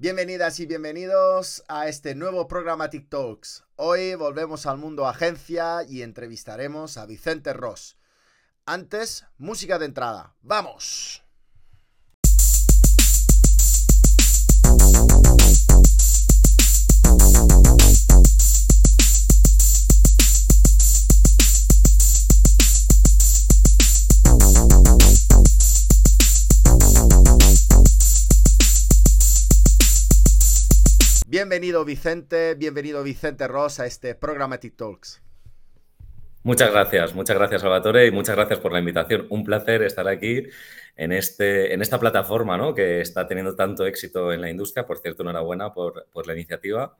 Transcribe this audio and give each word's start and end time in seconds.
Bienvenidas 0.00 0.58
y 0.60 0.64
bienvenidos 0.64 1.62
a 1.68 1.86
este 1.86 2.14
nuevo 2.14 2.48
programa 2.48 2.88
TikToks. 2.88 3.64
Hoy 3.76 4.14
volvemos 4.14 4.64
al 4.64 4.78
mundo 4.78 5.06
agencia 5.06 5.82
y 5.86 6.00
entrevistaremos 6.00 6.96
a 6.96 7.04
Vicente 7.04 7.52
Ross. 7.52 7.98
Antes, 8.64 9.26
música 9.36 9.78
de 9.78 9.84
entrada. 9.84 10.34
¡Vamos! 10.40 11.22
Bienvenido 31.30 31.84
Vicente, 31.84 32.56
bienvenido 32.56 33.04
Vicente 33.04 33.46
Ross 33.46 33.78
a 33.78 33.86
este 33.86 34.16
programa 34.16 34.58
TikToks. 34.58 35.22
Muchas 36.42 36.72
gracias, 36.72 37.14
muchas 37.14 37.36
gracias 37.36 37.62
Salvatore 37.62 38.08
y 38.08 38.10
muchas 38.10 38.34
gracias 38.34 38.58
por 38.58 38.72
la 38.72 38.80
invitación. 38.80 39.28
Un 39.30 39.44
placer 39.44 39.82
estar 39.82 40.08
aquí 40.08 40.42
en, 40.96 41.12
este, 41.12 41.72
en 41.72 41.82
esta 41.82 42.00
plataforma 42.00 42.56
¿no? 42.56 42.74
que 42.74 43.00
está 43.00 43.28
teniendo 43.28 43.54
tanto 43.54 43.86
éxito 43.86 44.32
en 44.32 44.40
la 44.40 44.50
industria. 44.50 44.88
Por 44.88 44.98
cierto, 44.98 45.22
enhorabuena 45.22 45.72
por, 45.72 46.08
por 46.12 46.26
la 46.26 46.32
iniciativa. 46.32 46.96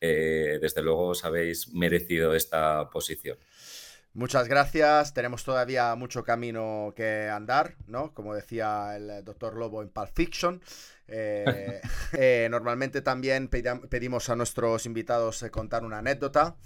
Eh, 0.00 0.58
desde 0.62 0.80
luego 0.80 1.08
os 1.08 1.22
habéis 1.26 1.68
merecido 1.74 2.34
esta 2.34 2.88
posición. 2.88 3.36
Muchas 4.14 4.48
gracias. 4.48 5.12
Tenemos 5.12 5.44
todavía 5.44 5.94
mucho 5.96 6.24
camino 6.24 6.94
que 6.96 7.28
andar, 7.28 7.74
¿no? 7.86 8.14
Como 8.14 8.32
decía 8.32 8.96
el 8.96 9.24
doctor 9.24 9.56
Lobo 9.56 9.82
en 9.82 9.90
Pulp 9.90 10.08
Fiction. 10.14 10.62
Eh, 11.08 11.80
eh, 12.12 12.48
normalmente 12.50 13.02
también 13.02 13.48
pedimos 13.48 14.30
a 14.30 14.36
nuestros 14.36 14.86
invitados 14.86 15.42
eh, 15.42 15.50
contar 15.50 15.84
una 15.84 15.98
anécdota. 15.98 16.56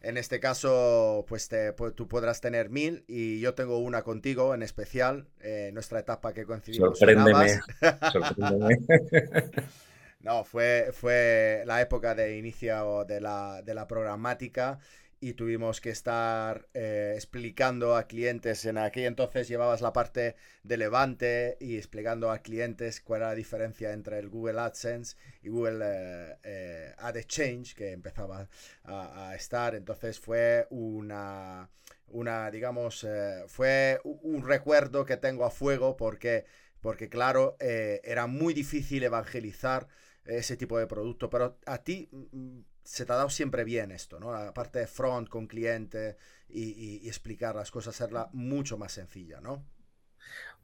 En 0.00 0.16
este 0.16 0.38
caso, 0.38 1.24
pues, 1.28 1.50
tú 1.96 2.06
podrás 2.06 2.40
tener 2.40 2.70
mil 2.70 3.04
y 3.08 3.40
yo 3.40 3.54
tengo 3.54 3.78
una 3.78 4.02
contigo 4.02 4.54
en 4.54 4.62
especial, 4.62 5.26
nuestra 5.72 5.98
etapa 5.98 6.32
que 6.32 6.44
coincidimos. 6.44 6.96
Sorpréndeme. 6.96 7.58
no, 10.20 10.44
fue, 10.44 10.90
fue 10.92 11.64
la 11.66 11.80
época 11.80 12.14
de 12.14 12.38
inicio 12.38 13.04
de 13.06 13.20
la, 13.20 13.60
de 13.62 13.74
la 13.74 13.88
programática 13.88 14.78
y 15.20 15.34
tuvimos 15.34 15.80
que 15.80 15.90
estar 15.90 16.68
eh, 16.74 17.12
explicando 17.14 17.96
a 17.96 18.06
clientes. 18.06 18.64
En 18.64 18.78
aquel 18.78 19.04
entonces 19.04 19.48
llevabas 19.48 19.80
la 19.80 19.92
parte 19.92 20.36
de 20.62 20.76
Levante 20.76 21.56
y 21.60 21.76
explicando 21.76 22.30
a 22.30 22.38
clientes 22.38 23.00
cuál 23.00 23.22
era 23.22 23.30
la 23.30 23.34
diferencia 23.34 23.92
entre 23.92 24.18
el 24.18 24.28
Google 24.28 24.60
AdSense 24.60 25.16
y 25.42 25.48
Google 25.48 25.84
eh, 25.84 26.36
eh, 26.44 26.94
Ad 26.98 27.16
Exchange, 27.16 27.74
que 27.74 27.92
empezaba 27.92 28.48
a, 28.84 29.34
estar. 29.34 29.74
Entonces 29.74 30.20
fue 30.20 30.66
una, 30.70 31.70
una 32.08 32.50
digamos, 32.50 33.06
fue 33.46 34.00
un 34.04 34.46
recuerdo 34.46 35.04
que 35.04 35.16
tengo 35.16 35.44
a 35.44 35.50
fuego 35.50 35.96
porque, 35.96 36.44
porque 36.80 37.08
claro, 37.08 37.56
era 37.60 38.26
muy 38.26 38.54
difícil 38.54 39.02
evangelizar 39.02 39.88
ese 40.24 40.56
tipo 40.56 40.78
de 40.78 40.86
producto. 40.86 41.30
Pero 41.30 41.58
a 41.66 41.78
ti 41.82 42.08
mm, 42.12 42.60
se 42.88 43.04
te 43.04 43.12
ha 43.12 43.16
dado 43.16 43.28
siempre 43.28 43.64
bien 43.64 43.90
esto, 43.92 44.18
¿no? 44.18 44.32
La 44.32 44.54
parte 44.54 44.78
de 44.78 44.86
front 44.86 45.28
con 45.28 45.46
cliente 45.46 46.16
y, 46.48 47.06
explicar 47.06 47.54
las 47.54 47.70
cosas, 47.70 47.94
hacerla 47.94 48.30
mucho 48.32 48.78
más 48.78 48.92
sencilla, 48.92 49.42
¿no? 49.42 49.62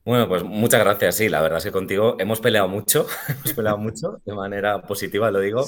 Bueno, 0.05 0.29
pues 0.29 0.43
muchas 0.45 0.81
gracias. 0.81 1.17
Sí, 1.17 1.31
la 1.31 1.41
verdad 1.41 1.59
es 1.59 1.65
que 1.65 1.73
contigo 1.73 2.17
hemos 2.19 2.39
peleado 2.39 2.69
mucho, 2.69 3.07
hemos 3.29 3.53
peleado 3.55 3.79
mucho, 3.79 4.21
de 4.27 4.35
manera 4.35 4.83
positiva 4.83 5.31
lo 5.31 5.41
digo, 5.41 5.65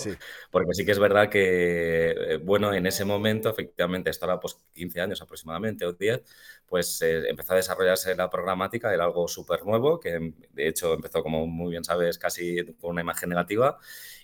porque 0.50 0.74
sí 0.74 0.84
que 0.84 0.92
es 0.92 0.98
verdad 0.98 1.30
que, 1.30 2.10
eh, 2.10 2.36
bueno, 2.44 2.74
en 2.74 2.86
ese 2.86 3.06
momento, 3.06 3.48
efectivamente, 3.48 4.10
esto 4.10 4.26
era 4.26 4.38
pues 4.38 4.58
15 4.74 5.00
años 5.00 5.22
aproximadamente 5.22 5.86
o 5.86 5.94
10, 5.94 6.22
pues 6.66 7.00
eh, 7.00 7.30
empezó 7.30 7.54
a 7.54 7.56
desarrollarse 7.56 8.14
la 8.14 8.28
programática, 8.28 8.92
era 8.92 9.04
algo 9.04 9.26
súper 9.26 9.64
nuevo, 9.64 9.98
que 9.98 10.34
de 10.50 10.68
hecho 10.68 10.92
empezó, 10.92 11.22
como 11.22 11.46
muy 11.46 11.70
bien 11.70 11.84
sabes, 11.84 12.18
casi 12.18 12.62
con 12.74 12.90
una 12.90 13.00
imagen 13.00 13.30
negativa 13.30 13.78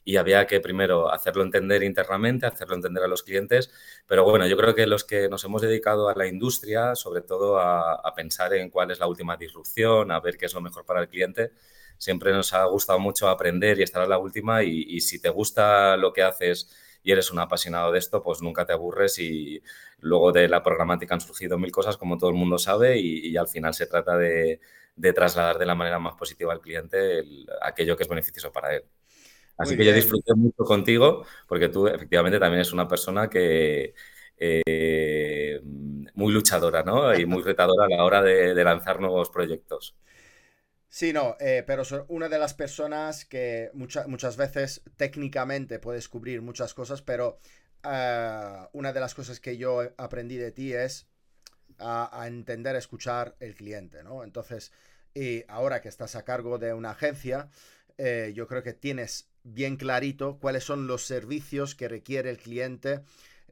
y 0.04 0.16
había 0.16 0.46
que 0.46 0.60
primero 0.60 1.12
hacerlo 1.12 1.42
entender 1.42 1.82
internamente, 1.82 2.46
hacerlo 2.46 2.74
entender 2.74 3.04
a 3.04 3.08
los 3.08 3.22
clientes, 3.22 3.70
pero 4.06 4.24
bueno, 4.24 4.46
yo 4.46 4.56
creo 4.56 4.74
que 4.74 4.86
los 4.86 5.04
que 5.04 5.28
nos 5.28 5.44
hemos 5.44 5.62
dedicado 5.62 6.08
a 6.08 6.14
la 6.14 6.26
industria, 6.26 6.94
sobre 6.94 7.22
todo 7.22 7.58
a, 7.58 8.00
pensar 8.14 8.52
en 8.54 8.68
cuál 8.68 8.90
es 8.90 9.00
la 9.00 9.06
última 9.06 9.36
disrupción, 9.36 10.01
a 10.10 10.20
ver 10.20 10.36
qué 10.36 10.46
es 10.46 10.54
lo 10.54 10.60
mejor 10.60 10.84
para 10.84 11.00
el 11.00 11.08
cliente, 11.08 11.52
siempre 11.98 12.32
nos 12.32 12.52
ha 12.52 12.64
gustado 12.64 12.98
mucho 12.98 13.28
aprender 13.28 13.78
y 13.78 13.82
estar 13.84 14.02
a 14.02 14.06
la 14.06 14.18
última 14.18 14.62
y, 14.64 15.00
si 15.00 15.20
te 15.20 15.28
gusta 15.28 15.96
lo 15.96 16.12
que 16.12 16.22
haces 16.22 16.68
y 17.02 17.12
eres 17.12 17.30
un 17.30 17.38
apasionado 17.38 17.92
de 17.92 17.98
esto, 17.98 18.22
pues 18.22 18.42
nunca 18.42 18.64
te 18.66 18.72
aburres 18.72 19.18
y 19.18 19.62
luego 20.00 20.32
de 20.32 20.48
la 20.48 20.62
programática 20.62 21.14
han 21.14 21.20
surgido 21.20 21.58
mil 21.58 21.70
cosas, 21.70 21.96
como 21.96 22.18
todo 22.18 22.30
el 22.30 22.36
mundo 22.36 22.58
sabe, 22.58 22.98
y, 22.98 23.36
al 23.36 23.48
final 23.48 23.74
se 23.74 23.86
trata 23.86 24.16
de, 24.16 24.60
trasladar 25.14 25.58
de 25.58 25.66
la 25.66 25.74
manera 25.74 25.98
más 25.98 26.14
positiva 26.14 26.52
al 26.52 26.60
cliente 26.60 27.22
aquello 27.60 27.96
que 27.96 28.02
es 28.02 28.08
beneficioso 28.08 28.52
para 28.52 28.74
él. 28.74 28.84
Así 29.56 29.76
que 29.76 29.84
yo 29.84 29.92
disfruté 29.92 30.34
mucho 30.34 30.64
contigo 30.64 31.24
porque 31.46 31.68
tú 31.68 31.86
efectivamente 31.86 32.38
también 32.38 32.60
eres 32.60 32.72
una 32.72 32.88
persona 32.88 33.28
que 33.28 33.94
eh, 34.42 35.60
muy 36.14 36.32
luchadora, 36.32 36.82
¿no? 36.82 37.14
Y 37.14 37.26
muy 37.26 37.42
retadora 37.44 37.86
a 37.86 37.88
la 37.88 38.04
hora 38.04 38.22
de, 38.22 38.54
lanzar 38.64 39.00
nuevos 39.00 39.30
proyectos. 39.30 39.96
Sí, 40.88 41.12
no, 41.12 41.36
eh, 41.40 41.64
pero 41.66 41.84
soy 41.84 42.02
una 42.08 42.28
de 42.28 42.38
las 42.38 42.52
personas 42.52 43.24
que 43.24 43.70
muchas 43.74 44.36
veces 44.36 44.82
técnicamente 44.96 45.78
puedes 45.78 46.08
cubrir 46.08 46.42
muchas 46.42 46.74
cosas, 46.74 47.00
pero 47.00 47.38
ah, 47.82 48.68
una 48.72 48.92
de 48.92 49.00
las 49.00 49.14
cosas 49.14 49.40
que 49.40 49.56
yo 49.56 49.80
aprendí 49.96 50.36
de 50.36 50.52
ti 50.52 50.74
es 50.74 51.06
a, 51.78 52.20
a 52.20 52.26
entender, 52.26 52.76
escuchar 52.76 53.36
el 53.40 53.54
cliente, 53.54 54.02
¿no? 54.02 54.22
Entonces, 54.22 54.72
y 55.14 55.44
ahora 55.48 55.80
que 55.80 55.88
estás 55.88 56.14
a 56.16 56.24
cargo 56.24 56.58
de 56.58 56.74
una 56.74 56.90
agencia, 56.90 57.48
eh, 57.98 58.32
yo 58.34 58.46
creo 58.46 58.62
que 58.62 58.72
tienes 58.72 59.28
bien 59.44 59.76
clarito 59.76 60.38
cuáles 60.38 60.64
son 60.64 60.86
los 60.86 61.04
servicios 61.04 61.74
que 61.74 61.88
requiere 61.88 62.30
el 62.30 62.38
cliente 62.38 63.02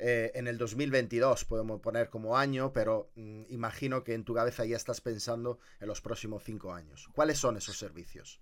eh, 0.00 0.32
en 0.34 0.48
el 0.48 0.58
2022, 0.58 1.44
podemos 1.44 1.80
poner 1.80 2.08
como 2.08 2.36
año, 2.36 2.72
pero 2.72 3.10
mm, 3.14 3.44
imagino 3.50 4.02
que 4.02 4.14
en 4.14 4.24
tu 4.24 4.34
cabeza 4.34 4.64
ya 4.64 4.76
estás 4.76 5.00
pensando 5.00 5.58
en 5.80 5.88
los 5.88 6.00
próximos 6.00 6.42
cinco 6.44 6.72
años. 6.72 7.08
¿Cuáles 7.14 7.38
son 7.38 7.56
esos 7.56 7.78
servicios? 7.78 8.40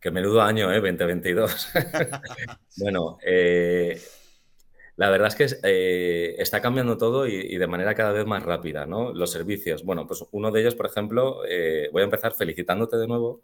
Qué 0.00 0.10
menudo 0.10 0.42
año, 0.42 0.70
¿eh? 0.72 0.80
2022. 0.80 1.68
bueno, 2.76 3.18
eh, 3.24 4.00
la 4.96 5.10
verdad 5.10 5.28
es 5.28 5.34
que 5.34 6.34
está 6.38 6.60
cambiando 6.60 6.98
todo 6.98 7.26
y, 7.26 7.34
y, 7.34 7.56
de 7.56 7.66
manera 7.66 7.94
cada 7.94 8.12
vez 8.12 8.26
más 8.26 8.42
rápida, 8.42 8.86
¿no? 8.86 9.12
Los 9.12 9.32
servicios. 9.32 9.82
Bueno, 9.82 10.06
pues 10.06 10.24
uno 10.32 10.50
de 10.50 10.60
ellos, 10.60 10.74
por 10.74 10.86
ejemplo, 10.86 11.38
voy 11.92 12.02
a 12.02 12.04
empezar 12.04 12.34
felicitándote 12.34 12.96
de 12.96 13.08
nuevo 13.08 13.42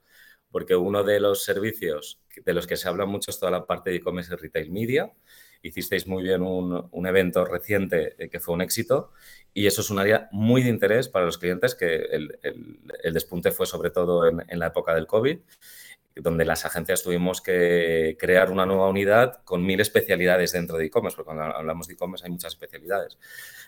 porque 0.50 0.76
uno 0.76 1.04
de 1.04 1.20
los 1.20 1.44
servicios 1.44 2.20
de 2.44 2.52
los 2.52 2.66
que 2.66 2.76
se 2.76 2.88
habla 2.88 3.06
mucho 3.06 3.30
es 3.30 3.38
toda 3.38 3.52
la 3.52 3.66
parte 3.66 3.90
de 3.90 3.96
e-commerce 3.96 4.32
y 4.34 4.36
retail 4.36 4.70
media. 4.70 5.12
Hicisteis 5.62 6.06
muy 6.06 6.22
bien 6.22 6.42
un, 6.42 7.06
evento 7.06 7.44
reciente 7.44 8.14
eh, 8.18 8.28
que 8.28 8.40
fue 8.40 8.54
un 8.54 8.62
éxito 8.62 9.12
y 9.52 9.66
eso 9.66 9.80
es 9.80 9.90
un 9.90 9.98
área 9.98 10.28
muy 10.32 10.62
de 10.62 10.70
interés 10.70 11.08
para 11.08 11.26
los 11.26 11.38
clientes 11.38 11.74
que 11.74 11.96
el, 11.96 12.38
despunte 13.12 13.50
fue 13.50 13.66
sobre 13.66 13.90
todo 13.90 14.26
en, 14.26 14.44
en 14.48 14.58
la 14.58 14.68
época 14.68 14.94
del 14.94 15.06
COVID 15.06 15.38
donde 16.22 16.44
las 16.44 16.64
agencias 16.64 17.02
tuvimos 17.02 17.40
que 17.40 18.16
crear 18.18 18.50
una 18.50 18.66
nueva 18.66 18.88
unidad 18.88 19.42
con 19.44 19.64
mil 19.64 19.80
especialidades 19.80 20.52
dentro 20.52 20.76
de 20.76 20.86
e-commerce, 20.86 21.16
porque 21.16 21.26
cuando 21.26 21.56
hablamos 21.56 21.86
de 21.86 21.94
e-commerce 21.94 22.24
hay 22.24 22.30
muchas 22.30 22.52
especialidades. 22.52 23.18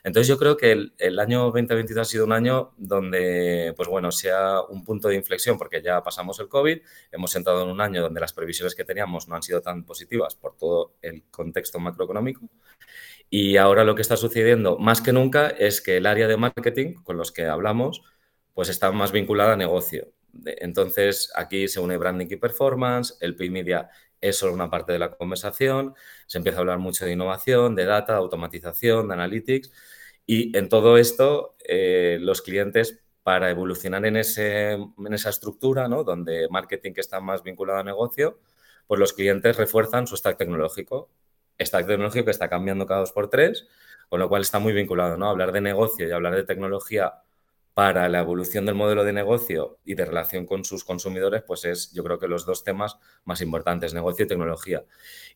Entonces 0.05 0.29
yo 0.29 0.39
creo 0.39 0.57
que 0.57 0.91
el, 0.99 1.19
año 1.19 1.45
2022 1.45 2.07
ha 2.07 2.11
sido 2.11 2.25
un 2.25 2.33
año 2.33 2.73
donde, 2.77 3.73
pues 3.77 3.89
bueno, 3.89 4.11
sea 4.11 4.61
un 4.63 4.85
punto 4.85 5.09
de 5.09 5.15
inflexión, 5.15 5.57
porque 5.57 5.81
ya 5.81 6.03
pasamos 6.03 6.39
el 6.41 6.49
COVID, 6.49 6.79
hemos 7.13 7.35
entrado 7.37 7.63
en 7.63 7.71
un 7.71 7.81
año 7.81 8.03
donde 8.03 8.21
las 8.21 8.33
previsiones 8.33 8.75
que 8.75 8.85
teníamos 8.85 9.29
no 9.29 9.37
han 9.37 9.43
sido 9.43 9.63
tan 9.63 9.85
positivas 9.85 10.35
por 10.35 10.57
todo 10.57 10.97
el 11.03 11.25
contexto 11.31 11.79
macroeconómico. 11.79 12.49
Y 13.31 13.57
ahora 13.57 13.85
lo 13.85 13.95
que 13.95 14.03
está 14.03 14.17
sucediendo 14.17 14.77
más 14.79 15.01
que 15.01 15.13
nunca 15.13 15.49
es 15.49 15.81
que 15.81 15.97
el 15.97 16.07
área 16.07 16.29
de 16.29 16.37
marketing 16.37 16.95
con 17.03 17.17
los 17.17 17.33
que 17.33 17.47
hablamos, 17.47 18.03
pues 18.55 18.69
está 18.69 18.93
más 18.93 19.13
vinculada 19.13 19.55
a 19.55 19.57
negocio 19.57 20.13
entonces, 20.45 21.31
aquí 21.35 21.69
se 21.69 21.81
une 21.81 21.97
branding 21.97 22.27
y 22.31 22.37
performance, 22.37 23.17
el 23.21 23.37
pay 23.37 23.51
media 23.51 23.91
es 24.21 24.39
solo 24.39 24.55
una 24.55 24.71
parte 24.71 24.93
de 24.93 24.99
la 24.99 25.11
conversación, 25.11 25.95
se 26.27 26.39
empieza 26.39 26.59
a 26.59 26.61
hablar 26.61 26.79
mucho 26.79 27.05
de 27.05 27.13
innovación, 27.13 27.75
de 27.75 27.85
data, 27.85 28.13
de 28.13 28.19
automatización, 28.19 29.09
de 29.09 29.15
analytics, 29.15 29.73
y 30.27 30.57
en 30.57 30.69
todo 30.69 30.97
esto, 30.97 31.57
eh, 31.65 32.19
los 32.21 32.43
clientes, 32.43 33.03
para 33.23 33.51
evolucionar 33.51 34.05
en, 34.07 34.17
ese, 34.17 34.73
en 34.73 35.15
esa 35.15 35.31
estructura, 35.31 35.89
¿no? 35.89 36.05
donde 36.05 36.49
marketing 36.51 36.93
está 36.97 37.21
más 37.21 37.43
vinculado 37.43 37.79
a 37.81 37.85
negocio, 37.85 38.41
pues 38.87 38.99
los 38.99 39.13
clientes 39.13 39.57
refuerzan 39.57 40.07
su 40.07 40.17
stack 40.17 40.37
tecnológico. 40.39 41.11
Stack 41.61 41.87
tecnológico 41.87 42.25
que 42.25 42.31
está 42.33 42.49
cambiando 42.49 42.87
cada 42.87 43.01
dos 43.01 43.13
por 43.13 43.31
tres, 43.31 43.69
con 44.09 44.21
lo 44.21 44.29
cual 44.29 44.43
está 44.43 44.59
muy 44.59 44.73
vinculado, 44.73 45.17
¿no? 45.17 45.29
Hablar 45.29 45.53
de 45.53 45.61
negocio 45.61 46.09
y 46.09 46.11
hablar 46.11 46.35
de 46.35 46.45
tecnología 46.45 47.23
para 47.75 48.09
la 48.09 48.21
evolución 48.21 48.67
del 48.67 48.75
modelo 48.75 49.03
de 49.05 49.13
negocio 49.13 49.79
y 49.85 49.95
de 49.95 50.05
relación 50.05 50.45
con 50.45 50.65
sus 50.65 50.85
consumidores, 50.85 51.43
pues 51.47 51.65
es 51.65 51.93
yo 51.93 52.05
creo 52.05 52.19
que 52.19 52.29
los 52.29 52.45
dos 52.45 52.65
temas 52.65 52.99
más 53.25 53.41
importantes, 53.41 53.95
negocio 53.95 54.25
y 54.25 54.29
tecnología. 54.29 54.85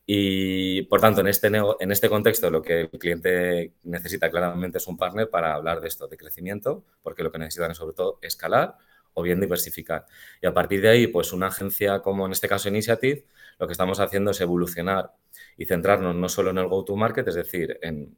Y 0.04 0.82
por 0.82 1.00
tanto, 1.00 1.22
en 1.22 1.28
este, 1.28 1.48
en 1.48 1.92
este 1.92 2.08
contexto 2.08 2.50
lo 2.50 2.62
que 2.62 2.82
el 2.82 2.90
cliente 2.90 3.72
necesita 3.84 4.30
claramente 4.30 4.78
es 4.78 4.86
un 4.86 4.98
partner 4.98 5.30
para 5.30 5.54
hablar 5.54 5.80
de 5.80 5.88
esto, 5.88 6.08
de 6.08 6.16
crecimiento, 6.16 6.84
porque 7.02 7.22
lo 7.22 7.32
que 7.32 7.38
necesitan 7.38 7.70
es 7.70 7.78
sobre 7.78 7.94
todo 7.94 8.18
escalar 8.20 8.76
o 9.14 9.22
bien 9.22 9.40
diversificar. 9.40 10.04
Y 10.42 10.46
a 10.46 10.52
partir 10.52 10.82
de 10.82 10.90
ahí, 10.90 11.06
pues 11.06 11.32
una 11.32 11.46
agencia 11.46 12.00
como 12.00 12.26
en 12.26 12.32
este 12.32 12.48
caso 12.48 12.68
Initiative, 12.68 13.24
lo 13.58 13.66
que 13.66 13.72
estamos 13.72 13.98
haciendo 13.98 14.32
es 14.32 14.40
evolucionar 14.42 15.14
y 15.56 15.64
centrarnos 15.64 16.14
no 16.14 16.28
solo 16.28 16.50
en 16.50 16.58
el 16.58 16.68
go-to-market, 16.68 17.26
es 17.28 17.34
decir, 17.34 17.78
en, 17.80 18.14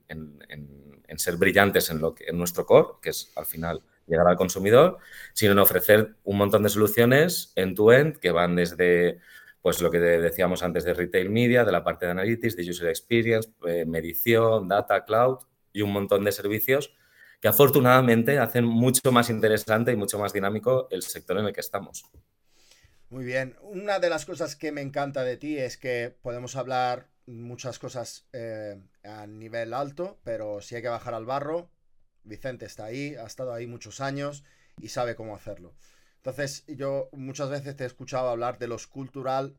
ser 1.16 1.36
brillantes 1.36 1.90
en, 1.90 2.00
lo 2.00 2.14
que, 2.14 2.24
en 2.26 2.36
nuestro 2.36 2.66
core, 2.66 2.98
que 3.00 3.10
es 3.10 3.32
al 3.36 3.46
final 3.46 3.80
llegar 4.08 4.26
al 4.26 4.36
consumidor, 4.36 4.98
sino 5.32 5.52
en 5.52 5.58
ofrecer 5.58 6.14
un 6.24 6.38
montón 6.38 6.62
de 6.62 6.68
soluciones 6.68 7.52
end-to-end 7.56 8.18
que 8.18 8.30
van 8.30 8.56
desde 8.56 9.20
pues 9.62 9.80
lo 9.82 9.90
que 9.90 9.98
decíamos 9.98 10.62
antes 10.62 10.84
de 10.84 10.94
retail 10.94 11.30
media, 11.30 11.64
de 11.64 11.72
la 11.72 11.84
parte 11.84 12.06
de 12.06 12.12
analytics, 12.12 12.56
de 12.56 12.68
user 12.68 12.88
experience, 12.88 13.50
eh, 13.66 13.84
medición, 13.84 14.68
data, 14.68 15.04
cloud 15.04 15.38
y 15.72 15.82
un 15.82 15.92
montón 15.92 16.24
de 16.24 16.32
servicios 16.32 16.94
que 17.40 17.48
afortunadamente 17.48 18.38
hacen 18.38 18.64
mucho 18.64 19.12
más 19.12 19.30
interesante 19.30 19.92
y 19.92 19.96
mucho 19.96 20.18
más 20.18 20.32
dinámico 20.32 20.88
el 20.90 21.02
sector 21.02 21.38
en 21.38 21.46
el 21.46 21.52
que 21.52 21.60
estamos. 21.60 22.04
Muy 23.10 23.24
bien. 23.24 23.56
Una 23.62 23.98
de 23.98 24.10
las 24.10 24.26
cosas 24.26 24.56
que 24.56 24.72
me 24.72 24.82
encanta 24.82 25.24
de 25.24 25.36
ti 25.36 25.56
es 25.58 25.76
que 25.76 26.14
podemos 26.20 26.56
hablar 26.56 27.08
muchas 27.26 27.78
cosas 27.78 28.26
eh, 28.32 28.80
a 29.04 29.26
nivel 29.26 29.72
alto, 29.72 30.18
pero 30.24 30.60
si 30.60 30.74
hay 30.74 30.82
que 30.82 30.88
bajar 30.88 31.14
al 31.14 31.26
barro, 31.26 31.70
Vicente 32.28 32.66
está 32.66 32.84
ahí, 32.86 33.14
ha 33.16 33.26
estado 33.26 33.52
ahí 33.52 33.66
muchos 33.66 34.00
años 34.00 34.44
y 34.80 34.88
sabe 34.88 35.14
cómo 35.14 35.34
hacerlo. 35.34 35.74
Entonces, 36.16 36.64
yo 36.66 37.08
muchas 37.12 37.50
veces 37.50 37.76
te 37.76 37.84
he 37.84 37.86
escuchado 37.86 38.28
hablar 38.28 38.58
de 38.58 38.68
los 38.68 38.86
cultural 38.86 39.56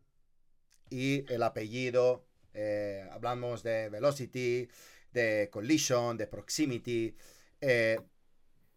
y 0.90 1.32
el 1.32 1.44
apellido. 1.44 2.26
Eh, 2.54 3.08
hablamos 3.12 3.64
de 3.64 3.90
velocity, 3.90 4.70
de 5.12 5.50
collision, 5.52 6.18
de 6.18 6.28
proximity. 6.28 7.16
Eh, 7.62 8.00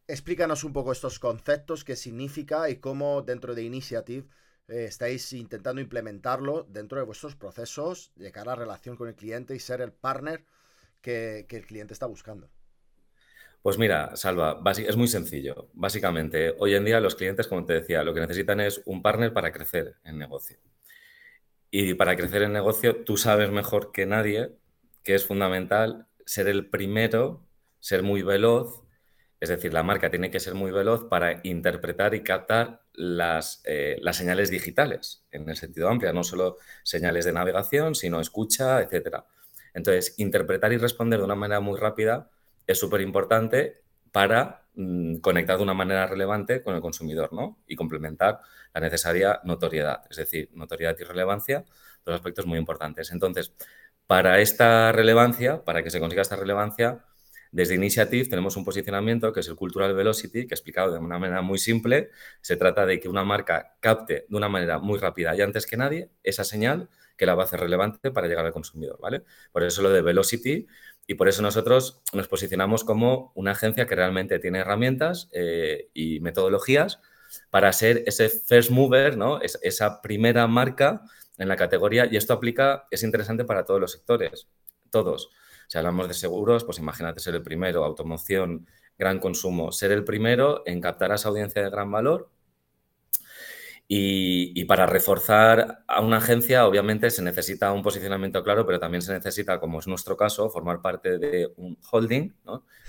explícanos 0.06 0.64
un 0.64 0.72
poco 0.72 0.92
estos 0.92 1.18
conceptos, 1.18 1.84
qué 1.84 1.96
significa 1.96 2.68
y 2.70 2.76
cómo 2.76 3.22
dentro 3.22 3.54
de 3.54 3.62
Initiative 3.62 4.28
eh, 4.68 4.84
estáis 4.84 5.32
intentando 5.32 5.80
implementarlo 5.80 6.64
dentro 6.64 6.98
de 6.98 7.04
vuestros 7.04 7.36
procesos 7.36 8.12
de 8.16 8.32
cara 8.32 8.52
a 8.52 8.56
relación 8.56 8.96
con 8.96 9.08
el 9.08 9.14
cliente 9.14 9.54
y 9.54 9.58
ser 9.58 9.80
el 9.80 9.92
partner 9.92 10.44
que, 11.00 11.46
el 11.48 11.66
cliente 11.66 11.92
está 11.92 12.06
buscando. 12.06 12.48
Pues 13.62 13.78
mira, 13.78 14.16
Salva, 14.16 14.60
es 14.76 14.96
muy 14.96 15.06
sencillo. 15.06 15.70
Básicamente, 15.72 16.54
hoy 16.58 16.74
en 16.74 16.84
día 16.84 16.98
los 17.00 17.14
clientes, 17.14 17.46
como 17.46 17.64
te 17.64 17.74
decía, 17.74 18.02
lo 18.02 18.12
que 18.12 18.20
necesitan 18.20 18.60
es 18.60 18.82
un 18.86 19.02
partner 19.02 19.32
para 19.32 19.52
crecer 19.52 19.94
en 20.02 20.18
negocio. 20.18 20.58
Y 21.70 21.94
para 21.94 22.16
crecer 22.16 22.42
en 22.42 22.52
negocio, 22.52 23.04
tú 23.04 23.16
sabes 23.16 23.50
mejor 23.50 23.92
que 23.92 24.04
nadie 24.04 24.50
que 25.04 25.14
es 25.14 25.24
fundamental 25.24 26.06
ser 26.26 26.48
el 26.48 26.70
primero 26.70 27.46
ser 27.78 28.02
muy 28.02 28.22
veloz, 28.22 28.82
es 29.40 29.48
decir, 29.48 29.72
la 29.72 29.82
marca 29.82 30.10
tiene 30.10 30.30
que 30.30 30.40
ser 30.40 30.54
muy 30.54 30.70
veloz 30.70 31.04
para 31.08 31.40
interpretar 31.44 32.14
y 32.14 32.22
captar 32.22 32.82
las, 32.92 33.62
eh, 33.64 33.96
las 34.00 34.16
señales 34.16 34.50
digitales, 34.50 35.24
en 35.30 35.48
el 35.48 35.56
sentido 35.56 35.88
amplio, 35.88 36.12
no 36.12 36.24
solo 36.24 36.58
señales 36.84 37.24
de 37.24 37.32
navegación, 37.32 37.94
sino 37.94 38.20
escucha, 38.20 38.80
etc. 38.82 39.24
Entonces, 39.74 40.14
interpretar 40.18 40.72
y 40.72 40.76
responder 40.76 41.20
de 41.20 41.24
una 41.24 41.34
manera 41.34 41.60
muy 41.60 41.78
rápida 41.78 42.30
es 42.72 42.78
súper 42.78 43.00
importante 43.00 43.82
para 44.10 44.66
mm, 44.74 45.16
conectar 45.16 45.56
de 45.56 45.62
una 45.62 45.74
manera 45.74 46.06
relevante 46.06 46.62
con 46.62 46.74
el 46.74 46.80
consumidor 46.80 47.32
¿no? 47.32 47.58
y 47.66 47.76
complementar 47.76 48.40
la 48.74 48.80
necesaria 48.80 49.40
notoriedad. 49.44 50.02
Es 50.10 50.16
decir, 50.16 50.50
notoriedad 50.54 50.96
y 50.98 51.04
relevancia, 51.04 51.64
dos 52.04 52.14
aspectos 52.14 52.46
muy 52.46 52.58
importantes. 52.58 53.10
Entonces, 53.12 53.54
para 54.06 54.40
esta 54.40 54.92
relevancia, 54.92 55.64
para 55.64 55.82
que 55.82 55.90
se 55.90 56.00
consiga 56.00 56.22
esta 56.22 56.36
relevancia, 56.36 57.04
desde 57.52 57.74
Initiative 57.74 58.28
tenemos 58.30 58.56
un 58.56 58.64
posicionamiento 58.64 59.32
que 59.32 59.40
es 59.40 59.48
el 59.48 59.56
Cultural 59.56 59.94
Velocity, 59.94 60.46
que 60.46 60.54
explicado 60.54 60.90
de 60.90 60.98
una 60.98 61.18
manera 61.18 61.42
muy 61.42 61.58
simple, 61.58 62.10
se 62.40 62.56
trata 62.56 62.86
de 62.86 62.98
que 62.98 63.10
una 63.10 63.24
marca 63.24 63.76
capte 63.80 64.26
de 64.26 64.36
una 64.36 64.48
manera 64.48 64.78
muy 64.78 64.98
rápida 64.98 65.36
y 65.36 65.42
antes 65.42 65.66
que 65.66 65.76
nadie 65.76 66.10
esa 66.22 66.44
señal 66.44 66.88
que 67.16 67.26
la 67.26 67.34
va 67.34 67.42
a 67.42 67.46
hacer 67.46 67.60
relevante 67.60 68.10
para 68.10 68.26
llegar 68.26 68.46
al 68.46 68.52
consumidor, 68.52 68.98
¿vale? 69.00 69.22
Por 69.52 69.62
eso 69.62 69.82
lo 69.82 69.90
de 69.90 70.00
Velocity 70.00 70.66
y 71.06 71.14
por 71.14 71.28
eso 71.28 71.42
nosotros 71.42 72.00
nos 72.12 72.28
posicionamos 72.28 72.84
como 72.84 73.32
una 73.34 73.52
agencia 73.52 73.86
que 73.86 73.96
realmente 73.96 74.38
tiene 74.38 74.60
herramientas 74.60 75.28
eh, 75.32 75.88
y 75.94 76.20
metodologías 76.20 77.00
para 77.50 77.72
ser 77.72 78.04
ese 78.06 78.28
first 78.28 78.70
mover, 78.70 79.16
¿no? 79.16 79.40
esa 79.40 80.02
primera 80.02 80.46
marca 80.46 81.02
en 81.38 81.48
la 81.48 81.56
categoría 81.56 82.06
y 82.10 82.16
esto 82.16 82.32
aplica, 82.32 82.86
es 82.90 83.02
interesante 83.02 83.44
para 83.44 83.64
todos 83.64 83.80
los 83.80 83.92
sectores, 83.92 84.48
todos. 84.90 85.30
Si 85.66 85.78
hablamos 85.78 86.08
de 86.08 86.14
seguros, 86.14 86.64
pues 86.64 86.78
imagínate 86.78 87.20
ser 87.20 87.34
el 87.34 87.42
primero, 87.42 87.84
automoción, 87.84 88.66
gran 88.98 89.18
consumo, 89.18 89.72
ser 89.72 89.90
el 89.92 90.04
primero 90.04 90.62
en 90.66 90.80
captar 90.80 91.12
esa 91.12 91.30
audiencia 91.30 91.62
de 91.62 91.70
gran 91.70 91.90
valor. 91.90 92.30
Y, 93.88 94.64
para 94.64 94.86
reforzar 94.86 95.84
a 95.86 96.00
una 96.00 96.16
agencia, 96.16 96.66
obviamente 96.66 97.10
se 97.10 97.22
necesita 97.22 97.72
un 97.72 97.82
posicionamiento 97.82 98.42
claro, 98.42 98.64
pero 98.64 98.80
también 98.80 99.02
se 99.02 99.12
necesita, 99.12 99.60
como 99.60 99.80
es 99.80 99.86
nuestro 99.86 100.16
caso, 100.16 100.48
formar 100.48 100.80
parte 100.80 101.18
de 101.18 101.52
un 101.56 101.76
holding, 101.90 102.32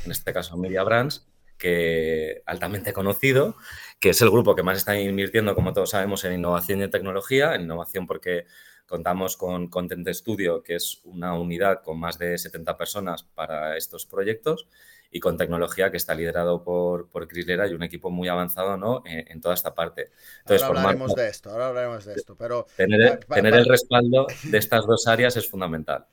en 0.05 0.11
este 0.11 0.31
caso 0.31 0.57
Media 0.57 0.83
Brands, 0.83 1.27
que 1.57 2.41
altamente 2.45 2.93
conocido, 2.93 3.57
que 3.99 4.11
es 4.11 4.21
el 4.21 4.29
grupo 4.29 4.55
que 4.55 4.63
más 4.63 4.77
está 4.77 4.97
invirtiendo, 4.97 5.55
como 5.55 5.73
todos 5.73 5.89
sabemos, 5.89 6.23
en 6.23 6.33
innovación 6.35 6.81
y 6.81 6.89
tecnología, 6.89 7.53
en 7.55 7.63
innovación 7.63 8.07
porque 8.07 8.45
Contamos 8.85 9.37
con 9.37 9.69
Content 9.69 10.07
Studio, 10.09 10.61
que 10.61 10.75
es 10.75 11.01
una 11.05 11.33
unidad 11.33 11.81
con 11.81 11.99
más 11.99 12.19
de 12.19 12.37
70 12.37 12.77
personas 12.77 13.23
para 13.23 13.77
estos 13.77 14.05
proyectos 14.05 14.67
y 15.13 15.19
con 15.19 15.37
tecnología 15.37 15.91
que 15.91 15.97
está 15.97 16.15
liderado 16.15 16.63
por, 16.63 17.07
por 17.07 17.27
Chris 17.27 17.45
Lera 17.45 17.67
y 17.67 17.73
un 17.73 17.83
equipo 17.83 18.09
muy 18.09 18.27
avanzado 18.27 18.77
¿no? 18.77 19.03
en, 19.05 19.39
toda 19.39 19.53
esta 19.53 19.75
parte. 19.75 20.09
Entonces, 20.39 20.63
ahora 20.63 20.81
hablaremos 20.81 21.13
de 21.13 21.29
esto, 21.29 21.51
ahora 21.51 21.67
hablaremos 21.67 22.03
de 22.03 22.13
esto, 22.15 22.35
pero... 22.35 22.65
Tener, 22.75 23.19
tener 23.25 23.53
el 23.53 23.65
respaldo 23.65 24.25
de 24.43 24.57
estas 24.57 24.87
dos 24.87 25.07
áreas 25.07 25.37
es 25.37 25.47
fundamental. 25.47 26.07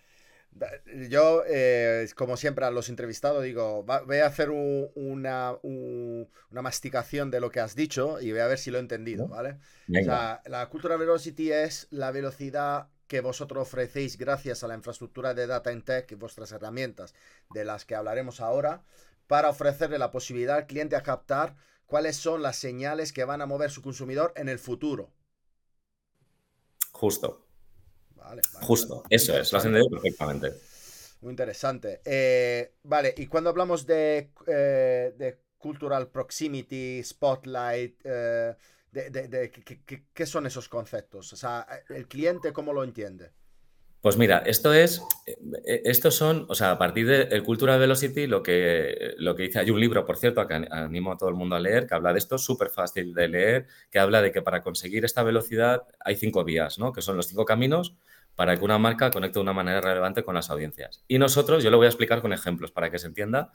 Yo, 1.08 1.42
eh, 1.48 2.06
como 2.14 2.36
siempre 2.36 2.66
a 2.66 2.70
los 2.70 2.90
entrevistados, 2.90 3.42
digo, 3.42 3.82
voy 3.82 4.18
a 4.18 4.26
hacer 4.26 4.50
una, 4.50 5.56
una, 5.62 6.62
masticación 6.62 7.30
de 7.30 7.40
lo 7.40 7.50
que 7.50 7.60
has 7.60 7.74
dicho 7.74 8.20
y 8.20 8.30
voy 8.32 8.40
a 8.40 8.46
ver 8.46 8.58
si 8.58 8.70
lo 8.70 8.76
he 8.76 8.80
entendido, 8.80 9.28
¿vale? 9.28 9.56
O 9.88 10.04
sea, 10.04 10.42
la 10.44 10.68
Cultural 10.68 10.98
Velocity 10.98 11.52
es 11.52 11.86
la 11.90 12.10
velocidad 12.10 12.88
que 13.10 13.20
vosotros 13.20 13.62
ofrecéis 13.62 14.16
gracias 14.16 14.62
a 14.62 14.68
la 14.68 14.76
infraestructura 14.76 15.34
de 15.34 15.48
Data 15.48 15.72
in 15.72 15.82
Tech 15.82 16.08
y 16.12 16.14
vuestras 16.14 16.52
herramientas, 16.52 17.12
de 17.52 17.64
las 17.64 17.84
que 17.84 17.96
hablaremos 17.96 18.40
ahora, 18.40 18.84
para 19.26 19.48
ofrecerle 19.48 19.98
la 19.98 20.12
posibilidad 20.12 20.58
al 20.58 20.68
cliente 20.68 20.94
a 20.94 21.02
captar 21.02 21.56
cuáles 21.86 22.14
son 22.14 22.40
las 22.40 22.54
señales 22.54 23.12
que 23.12 23.24
van 23.24 23.42
a 23.42 23.46
mover 23.46 23.72
su 23.72 23.82
consumidor 23.82 24.32
en 24.36 24.48
el 24.48 24.60
futuro. 24.60 25.10
Justo. 26.92 27.44
Justo, 28.60 29.02
eso 29.10 29.36
es, 29.36 29.50
lo 29.50 29.58
has 29.58 29.64
entendido 29.64 29.90
perfectamente. 29.90 30.52
Muy 31.22 31.30
interesante. 31.30 32.00
Eh, 32.04 32.74
vale, 32.84 33.12
y 33.16 33.26
cuando 33.26 33.50
hablamos 33.50 33.86
de, 33.86 34.30
eh, 34.46 35.14
de 35.18 35.40
cultural 35.58 36.10
proximity, 36.10 37.02
spotlight, 37.02 38.00
eh, 38.04 38.54
de, 38.92 39.50
¿qué 40.12 40.26
son 40.26 40.46
esos 40.46 40.68
conceptos? 40.68 41.32
O 41.32 41.36
sea, 41.36 41.66
¿el 41.88 42.08
cliente 42.08 42.52
cómo 42.52 42.72
lo 42.72 42.84
entiende? 42.84 43.32
Pues 44.00 44.16
mira, 44.16 44.38
esto 44.46 44.72
es, 44.72 45.02
estos 45.64 46.14
son, 46.14 46.46
o 46.48 46.54
sea, 46.54 46.70
a 46.70 46.78
partir 46.78 47.06
del 47.06 47.42
Cultural 47.44 47.78
Velocity, 47.78 48.26
lo 48.26 48.42
que, 48.42 49.14
lo 49.18 49.36
que 49.36 49.42
dice, 49.42 49.58
hay 49.58 49.70
un 49.70 49.78
libro, 49.78 50.06
por 50.06 50.16
cierto, 50.16 50.46
que 50.46 50.54
animo 50.54 51.12
a 51.12 51.18
todo 51.18 51.28
el 51.28 51.34
mundo 51.34 51.54
a 51.54 51.60
leer, 51.60 51.86
que 51.86 51.94
habla 51.94 52.14
de 52.14 52.18
esto, 52.18 52.38
súper 52.38 52.70
fácil 52.70 53.12
de 53.12 53.28
leer, 53.28 53.66
que 53.90 53.98
habla 53.98 54.22
de 54.22 54.32
que 54.32 54.40
para 54.40 54.62
conseguir 54.62 55.04
esta 55.04 55.22
velocidad 55.22 55.82
hay 56.02 56.16
cinco 56.16 56.44
vías, 56.44 56.78
¿no? 56.78 56.94
Que 56.94 57.02
son 57.02 57.18
los 57.18 57.26
cinco 57.26 57.44
caminos 57.44 57.94
para 58.36 58.56
que 58.56 58.64
una 58.64 58.78
marca 58.78 59.10
conecte 59.10 59.34
de 59.34 59.42
una 59.42 59.52
manera 59.52 59.82
relevante 59.82 60.22
con 60.22 60.34
las 60.34 60.48
audiencias. 60.48 61.04
Y 61.06 61.18
nosotros, 61.18 61.62
yo 61.62 61.70
lo 61.70 61.76
voy 61.76 61.84
a 61.84 61.90
explicar 61.90 62.22
con 62.22 62.32
ejemplos 62.32 62.72
para 62.72 62.90
que 62.90 62.98
se 62.98 63.06
entienda. 63.06 63.52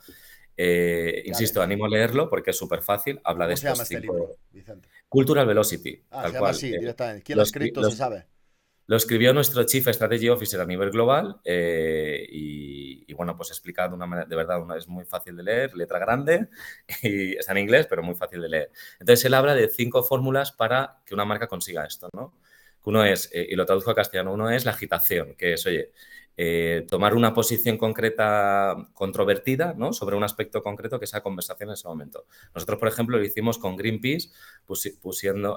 Eh, 0.57 1.24
insisto, 1.25 1.62
animo 1.62 1.85
a 1.85 1.89
leerlo 1.89 2.29
porque 2.29 2.51
es 2.51 2.57
súper 2.57 2.81
fácil. 2.81 3.19
Habla 3.24 3.47
de 3.47 3.57
se 3.57 3.67
llama 3.67 3.83
este 3.83 4.00
libro, 4.00 4.38
Vicente? 4.51 4.89
Cultural 5.09 5.45
Velocity. 5.45 6.03
Ah, 6.12 6.24
tal 6.24 6.31
se 6.31 6.38
cual. 6.39 6.51
así, 6.51 6.74
eh, 6.74 6.79
directamente. 6.79 7.24
¿Quién 7.24 7.38
lo 7.38 7.41
ha 7.41 7.45
escrito? 7.45 7.89
se 7.89 7.97
sabe. 7.97 8.27
Lo 8.88 8.97
escribió 8.97 9.33
nuestro 9.33 9.63
Chief 9.63 9.88
Strategy 9.88 10.29
Officer 10.29 10.62
a 10.62 10.65
nivel 10.65 10.91
global 10.91 11.41
eh, 11.43 12.24
y, 12.29 13.12
bueno, 13.13 13.35
pues 13.35 13.50
explica 13.50 13.88
de 13.88 13.95
una 13.95 14.05
manera, 14.05 14.27
de 14.27 14.35
verdad, 14.35 14.59
es 14.77 14.88
muy 14.88 15.05
fácil 15.05 15.35
de 15.35 15.41
leer, 15.41 15.75
letra 15.75 15.97
grande 15.97 16.50
y 17.01 17.35
está 17.35 17.53
en 17.53 17.59
inglés, 17.59 17.88
pero 17.89 18.03
muy 18.03 18.13
fácil 18.13 18.41
de 18.41 18.50
leer. 18.50 18.71
Entonces 19.00 19.25
él 19.25 19.33
habla 19.33 19.55
de 19.55 19.69
cinco 19.69 20.03
fórmulas 20.03 20.51
para 20.51 21.00
que 21.03 21.15
una 21.15 21.25
marca 21.25 21.47
consiga 21.47 21.83
esto, 21.83 22.09
¿no? 22.13 22.38
Uno 22.83 23.03
es, 23.03 23.31
eh, 23.33 23.47
y 23.50 23.55
lo 23.55 23.65
traduzco 23.65 23.89
a 23.89 23.95
castellano, 23.95 24.31
uno 24.33 24.51
es 24.51 24.65
la 24.65 24.71
agitación, 24.71 25.33
que 25.33 25.53
es, 25.53 25.65
oye, 25.65 25.91
eh, 26.37 26.85
tomar 26.89 27.15
una 27.15 27.33
posición 27.33 27.77
concreta 27.77 28.75
controvertida 28.93 29.73
¿no? 29.77 29.93
sobre 29.93 30.17
un 30.17 30.23
aspecto 30.23 30.61
concreto 30.61 30.99
que 30.99 31.07
sea 31.07 31.21
conversación 31.21 31.69
en 31.69 31.73
ese 31.73 31.87
momento. 31.87 32.25
Nosotros, 32.53 32.77
por 32.77 32.89
ejemplo, 32.89 33.17
lo 33.17 33.23
hicimos 33.23 33.57
con 33.57 33.77
Greenpeace, 33.77 34.29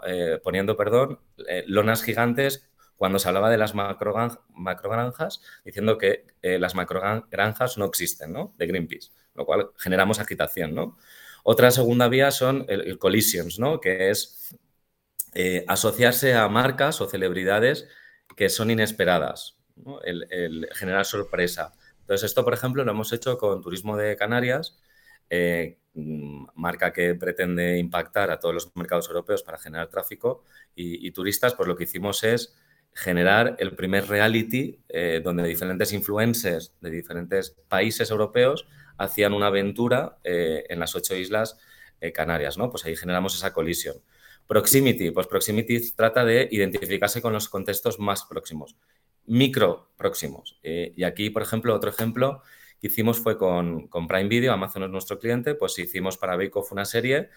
eh, 0.06 0.40
poniendo 0.42 0.76
perdón, 0.76 1.18
eh, 1.49 1.64
lonas 1.66 2.02
gigantes 2.02 2.70
cuando 2.94 3.18
se 3.18 3.28
hablaba 3.28 3.50
de 3.50 3.58
las 3.58 3.75
macrogranjas, 3.75 5.40
diciendo 5.64 5.99
que 5.99 6.26
las 6.42 6.75
macrogranjas 6.75 7.78
no 7.78 7.85
existen, 7.85 8.32
¿no? 8.32 8.54
De 8.58 8.66
Greenpeace, 8.66 9.12
lo 9.35 9.47
cual 9.47 9.70
generamos 9.76 10.18
agitación, 10.18 10.75
¿no? 10.75 10.99
Otra 11.44 11.70
segunda 11.70 12.08
vía 12.08 12.32
son 12.32 12.66
el, 12.68 12.99
collisions, 12.99 13.61
¿no? 13.61 13.80
Que 13.80 14.11
es 14.11 14.52
asociarse 15.68 16.35
a 16.35 16.49
marcas 16.49 17.00
o 17.00 17.08
celebridades 17.08 17.87
que 18.35 18.49
son 18.49 18.73
inesperadas, 18.73 19.58
el, 20.04 20.68
generar 20.73 21.04
sorpresa. 21.04 21.73
Entonces, 22.00 22.30
esto, 22.30 22.44
por 22.44 22.54
ejemplo, 22.54 22.85
lo 22.85 22.90
hemos 22.90 23.12
hecho 23.12 23.37
con 23.37 23.61
Turismo 23.61 23.97
de 23.97 24.16
Canarias, 24.16 24.78
eh, 25.30 25.78
mm, 25.94 26.47
marca 26.54 26.92
que 26.92 27.14
pretende 27.14 27.78
impactar 27.78 28.30
a 28.30 28.38
todos 28.40 28.54
los 28.54 28.76
mercados 28.76 29.08
europeos 29.08 29.42
para 29.42 29.58
generar 29.58 29.88
tráfico 29.88 30.44
y, 30.75 31.11
turistas, 31.11 31.54
pues 31.54 31.68
lo 31.68 31.76
que 31.76 31.85
hicimos 31.85 32.25
es 32.25 32.56
generar 32.94 33.56
el 33.58 33.75
primer 33.76 34.08
reality 34.08 34.78
eh, 34.88 35.20
donde 35.23 35.44
diferentes 35.44 35.92
influencers 35.92 36.73
de 36.80 36.90
diferentes 36.90 37.50
países 37.68 38.11
europeos 38.11 38.66
hacían 38.97 39.35
una 39.35 39.49
aventura 39.49 40.18
eh, 40.25 40.64
en 40.68 40.80
las 40.80 40.94
ocho 40.94 41.14
islas 41.14 41.58
canarias, 42.14 42.56
¿no? 42.56 42.70
Pues 42.70 42.85
ahí 42.85 42.94
generamos 42.94 43.35
esa 43.35 43.52
colisión. 43.52 43.97
Proximity, 44.47 45.11
pues 45.11 45.26
Proximity 45.26 45.92
trata 45.92 46.25
de 46.25 46.49
identificarse 46.50 47.20
con 47.20 47.32
los 47.32 47.49
contextos 47.49 47.99
más 47.99 48.25
próximos 48.25 48.76
micro 49.28 49.90
próximos. 49.97 50.58
Eh, 50.62 50.92
y 50.97 51.04
aquí, 51.04 51.30
por 51.30 51.42
ejemplo, 51.42 51.75
otro 51.75 51.90
ejemplo 51.90 52.42
que 52.80 52.88
hicimos 52.88 53.18
fue 53.18 53.37
con, 53.37 53.88
Prime 53.90 54.28
Video, 54.28 54.52
Amazon 54.52 54.85
es 54.85 54.90
nuestro 54.90 55.18
cliente, 55.18 55.54
pues 55.54 55.78
hicimos 55.78 56.16
para 56.16 56.37
Bake 56.37 56.56
Off 56.56 56.73
una 56.73 56.85
serie, 56.85 57.28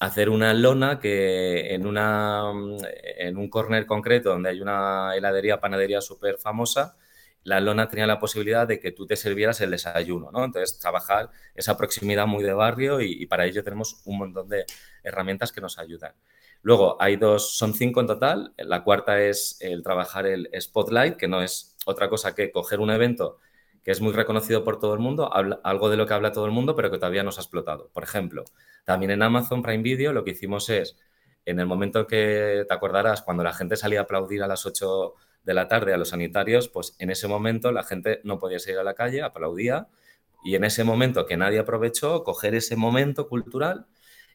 hacer 0.00 0.28
una 0.28 0.52
lona 0.54 1.00
que 1.00 1.74
en, 1.74 1.86
una, 1.86 2.52
en 3.18 3.36
un 3.36 3.48
corner 3.48 3.86
concreto 3.86 4.30
donde 4.30 4.50
hay 4.50 4.60
una 4.60 5.14
heladería, 5.16 5.60
panadería 5.60 6.00
súper 6.00 6.38
famosa, 6.38 6.96
la 7.44 7.60
lona 7.60 7.88
tenía 7.88 8.06
la 8.06 8.18
posibilidad 8.18 8.66
de 8.66 8.80
que 8.80 8.92
tú 8.92 9.06
te 9.06 9.16
sirvieras 9.16 9.60
el 9.60 9.70
desayuno, 9.70 10.30
¿no? 10.32 10.44
Entonces, 10.44 10.78
trabajar 10.78 11.30
esa 11.54 11.76
proximidad 11.76 12.26
muy 12.26 12.42
de 12.42 12.54
barrio 12.54 13.00
y 13.00 13.26
para 13.26 13.44
ello 13.46 13.62
tenemos 13.62 14.00
un 14.06 14.18
montón 14.18 14.48
de 14.48 14.64
herramientas 15.02 15.52
que 15.52 15.60
nos 15.60 15.78
ayudan. 15.78 16.14
Luego 16.64 16.96
hay 16.98 17.16
dos, 17.16 17.58
son 17.58 17.74
cinco 17.74 18.00
en 18.00 18.06
total. 18.06 18.54
La 18.56 18.82
cuarta 18.82 19.22
es 19.22 19.58
el 19.60 19.82
trabajar 19.82 20.26
el 20.26 20.48
spotlight, 20.58 21.16
que 21.16 21.28
no 21.28 21.42
es 21.42 21.76
otra 21.84 22.08
cosa 22.08 22.34
que 22.34 22.50
coger 22.50 22.80
un 22.80 22.90
evento 22.90 23.38
que 23.84 23.90
es 23.90 24.00
muy 24.00 24.14
reconocido 24.14 24.64
por 24.64 24.78
todo 24.78 24.94
el 24.94 25.00
mundo, 25.00 25.30
algo 25.62 25.90
de 25.90 25.98
lo 25.98 26.06
que 26.06 26.14
habla 26.14 26.32
todo 26.32 26.46
el 26.46 26.52
mundo, 26.52 26.74
pero 26.74 26.90
que 26.90 26.96
todavía 26.96 27.22
no 27.22 27.32
se 27.32 27.40
ha 27.40 27.42
explotado. 27.42 27.90
Por 27.92 28.02
ejemplo, 28.02 28.44
también 28.86 29.10
en 29.10 29.22
Amazon 29.22 29.62
Prime 29.62 29.82
Video 29.82 30.14
lo 30.14 30.24
que 30.24 30.30
hicimos 30.30 30.70
es, 30.70 30.96
en 31.44 31.60
el 31.60 31.66
momento 31.66 32.06
que 32.06 32.64
te 32.66 32.74
acordarás, 32.74 33.20
cuando 33.20 33.42
la 33.44 33.52
gente 33.52 33.76
salía 33.76 34.00
a 34.00 34.02
aplaudir 34.04 34.42
a 34.42 34.46
las 34.46 34.64
8 34.64 35.16
de 35.42 35.52
la 35.52 35.68
tarde 35.68 35.92
a 35.92 35.98
los 35.98 36.08
sanitarios, 36.08 36.68
pues 36.70 36.96
en 36.98 37.10
ese 37.10 37.28
momento 37.28 37.72
la 37.72 37.82
gente 37.82 38.22
no 38.24 38.38
podía 38.38 38.58
salir 38.58 38.78
a 38.78 38.84
la 38.84 38.94
calle, 38.94 39.20
aplaudía, 39.20 39.88
y 40.42 40.54
en 40.54 40.64
ese 40.64 40.82
momento 40.82 41.26
que 41.26 41.36
nadie 41.36 41.58
aprovechó, 41.58 42.24
coger 42.24 42.54
ese 42.54 42.74
momento 42.76 43.28
cultural 43.28 43.84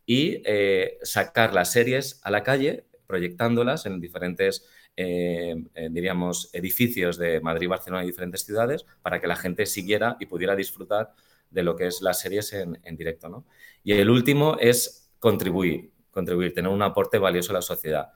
y 0.09 0.41
eh, 0.43 0.97
sacar 1.03 1.53
las 1.53 1.71
series 1.71 2.19
a 2.23 2.31
la 2.31 2.41
calle, 2.41 2.87
proyectándolas 3.05 3.85
en 3.85 3.99
diferentes, 3.99 4.65
eh, 4.97 5.53
eh, 5.75 5.89
diríamos, 5.91 6.49
edificios 6.51 7.19
de 7.19 7.39
Madrid, 7.41 7.69
Barcelona 7.69 8.03
y 8.03 8.07
diferentes 8.07 8.43
ciudades 8.43 8.87
para 9.03 9.21
que 9.21 9.27
la 9.27 9.35
gente 9.35 9.67
siguiera 9.67 10.17
y 10.19 10.25
pudiera 10.25 10.55
disfrutar 10.55 11.13
de 11.51 11.61
lo 11.61 11.75
que 11.75 11.85
es 11.85 12.01
las 12.01 12.19
series 12.19 12.53
en, 12.53 12.79
en 12.81 12.97
directo. 12.97 13.29
¿no? 13.29 13.45
Y 13.83 13.93
el 13.93 14.09
último 14.09 14.57
es 14.59 15.11
contribuir, 15.19 15.91
contribuir, 16.09 16.55
tener 16.55 16.71
un 16.71 16.81
aporte 16.81 17.19
valioso 17.19 17.51
a 17.51 17.57
la 17.57 17.61
sociedad. 17.61 18.09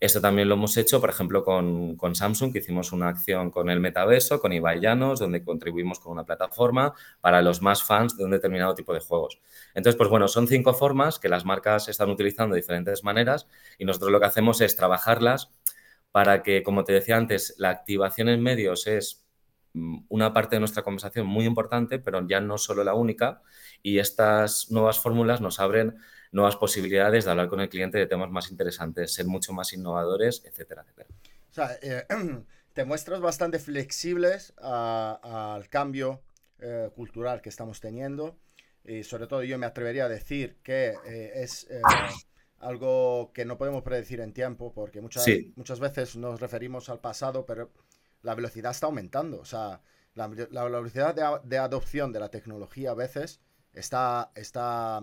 Esto 0.00 0.20
también 0.20 0.48
lo 0.48 0.54
hemos 0.54 0.76
hecho, 0.76 1.00
por 1.00 1.10
ejemplo, 1.10 1.42
con, 1.42 2.14
Samsung, 2.14 2.52
que 2.52 2.60
hicimos 2.60 2.92
una 2.92 3.08
acción 3.08 3.50
con 3.50 3.68
el 3.68 3.80
metaverso, 3.80 4.40
con 4.40 4.52
Ibai 4.52 4.80
Llanos, 4.80 5.18
donde 5.18 5.42
contribuimos 5.42 5.98
con 5.98 6.12
una 6.12 6.24
plataforma 6.24 6.94
para 7.20 7.42
los 7.42 7.62
más 7.62 7.82
fans 7.82 8.16
de 8.16 8.24
un 8.24 8.30
determinado 8.30 8.74
tipo 8.76 8.94
de 8.94 9.00
juegos. 9.00 9.40
Entonces, 9.74 9.96
pues 9.96 10.08
bueno, 10.08 10.28
son 10.28 10.46
cinco 10.46 10.72
formas 10.72 11.18
que 11.18 11.28
las 11.28 11.44
marcas 11.44 11.88
están 11.88 12.10
utilizando 12.10 12.54
de 12.54 12.60
diferentes 12.60 13.02
maneras 13.02 13.48
y 13.76 13.84
nosotros 13.84 14.12
lo 14.12 14.20
que 14.20 14.26
hacemos 14.26 14.60
es 14.60 14.76
trabajarlas 14.76 15.50
para 16.12 16.44
que, 16.44 16.62
como 16.62 16.84
te 16.84 16.92
decía 16.92 17.16
antes, 17.16 17.56
la 17.58 17.70
activación 17.70 18.28
en 18.28 18.40
medios 18.40 18.86
es 18.86 19.26
mm, 19.72 20.04
una 20.08 20.32
parte 20.32 20.56
de 20.56 20.60
nuestra 20.60 20.84
conversación 20.84 21.26
muy 21.26 21.44
importante, 21.44 21.98
pero 21.98 22.24
ya 22.26 22.40
no 22.40 22.56
solo 22.56 22.84
la 22.84 22.94
única, 22.94 23.42
y 23.82 23.98
estas 23.98 24.70
nuevas 24.70 25.00
fórmulas 25.00 25.40
nos 25.40 25.58
abren 25.58 25.96
nuevas 26.32 26.56
posibilidades 26.56 27.24
de 27.24 27.30
hablar 27.30 27.48
con 27.48 27.60
el 27.60 27.68
cliente 27.68 27.98
de 27.98 28.06
temas 28.06 28.30
más 28.30 28.50
interesantes, 28.50 29.12
ser 29.12 29.26
mucho 29.26 29.52
más 29.52 29.72
innovadores, 29.72 30.42
etcétera, 30.44 30.82
etcétera. 30.82 31.08
O 31.50 31.54
sea, 31.54 31.78
eh, 31.82 32.06
te 32.72 32.84
muestras 32.84 33.20
bastante 33.20 33.58
flexibles 33.58 34.52
al 34.58 35.68
cambio 35.68 36.22
eh, 36.60 36.90
cultural 36.94 37.40
que 37.40 37.48
estamos 37.48 37.80
teniendo 37.80 38.38
y 38.84 39.02
sobre 39.02 39.26
todo 39.26 39.42
yo 39.42 39.58
me 39.58 39.66
atrevería 39.66 40.04
a 40.06 40.08
decir 40.08 40.58
que 40.62 40.94
eh, 41.06 41.32
es 41.34 41.66
algo 42.58 43.32
que 43.32 43.44
no 43.44 43.58
podemos 43.58 43.82
predecir 43.82 44.20
en 44.20 44.32
tiempo 44.32 44.72
porque 44.72 45.00
muchas, 45.00 45.26
muchas 45.56 45.80
veces 45.80 46.16
nos 46.16 46.40
referimos 46.40 46.88
al 46.88 47.00
pasado, 47.00 47.46
pero 47.46 47.70
la 48.22 48.34
velocidad 48.34 48.72
está 48.72 48.86
aumentando. 48.86 49.40
O 49.40 49.44
sea, 49.44 49.80
la, 50.14 50.26
velocidad 50.26 51.14
de, 51.14 51.24
de, 51.44 51.58
adopción 51.58 52.12
de 52.12 52.20
la 52.20 52.30
tecnología 52.30 52.90
a 52.90 52.94
veces 52.94 53.40
está, 53.72 54.32
está 54.34 55.02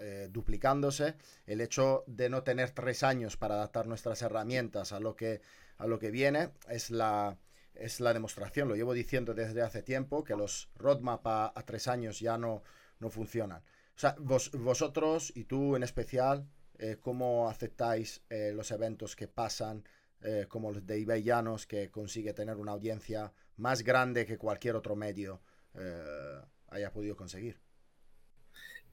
eh, 0.00 0.28
duplicándose, 0.30 1.14
el 1.46 1.60
hecho 1.60 2.04
de 2.06 2.30
no 2.30 2.42
tener 2.42 2.70
tres 2.70 3.02
años 3.02 3.36
para 3.36 3.56
adaptar 3.56 3.86
nuestras 3.86 4.22
herramientas 4.22 4.92
a 4.92 5.00
lo 5.00 5.14
que, 5.14 5.42
a 5.76 5.86
lo 5.86 5.98
que 5.98 6.10
viene 6.10 6.50
es 6.68 6.90
la, 6.90 7.36
es 7.74 8.00
la 8.00 8.14
demostración. 8.14 8.68
Lo 8.68 8.76
llevo 8.76 8.94
diciendo 8.94 9.34
desde 9.34 9.60
hace 9.60 9.82
tiempo 9.82 10.24
que 10.24 10.36
los 10.36 10.70
roadmap 10.74 11.26
a, 11.26 11.52
tres 11.66 11.86
años 11.86 12.18
ya 12.18 12.38
no, 12.38 12.62
no 12.98 13.10
funcionan. 13.10 13.62
O 13.94 13.98
sea, 14.00 14.16
vosotros 14.18 15.32
y 15.34 15.44
tú 15.44 15.76
en 15.76 15.82
especial, 15.82 16.48
eh, 16.78 16.96
¿cómo 16.98 17.50
aceptáis 17.50 18.22
eh, 18.30 18.52
los 18.54 18.70
eventos 18.70 19.14
que 19.16 19.28
pasan, 19.28 19.84
como 20.50 20.70
los 20.70 20.86
de 20.86 21.00
eBay 21.00 21.22
Llanos, 21.22 21.66
que 21.66 21.90
consigue 21.90 22.34
tener 22.34 22.56
una 22.58 22.72
audiencia 22.72 23.32
más 23.56 23.82
grande 23.82 24.26
que 24.26 24.36
cualquier 24.36 24.76
otro 24.76 24.94
medio 24.94 25.40
haya 26.68 26.92
podido 26.92 27.16
conseguir? 27.16 27.58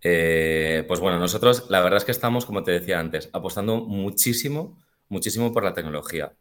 Eh, 0.01 0.83
pues 0.87 0.99
bueno, 0.99 1.19
nosotros 1.19 1.69
la 1.69 1.81
verdad 1.81 1.97
es 1.97 2.05
que 2.05 2.11
estamos, 2.11 2.45
como 2.45 2.63
te 2.63 2.71
decía 2.71 2.99
antes, 2.99 3.29
apostando 3.33 3.77
muchísimo, 3.77 4.77
muchísimo 5.09 5.53
por 5.53 5.63
la 5.63 5.73
tecnología. 5.73 6.33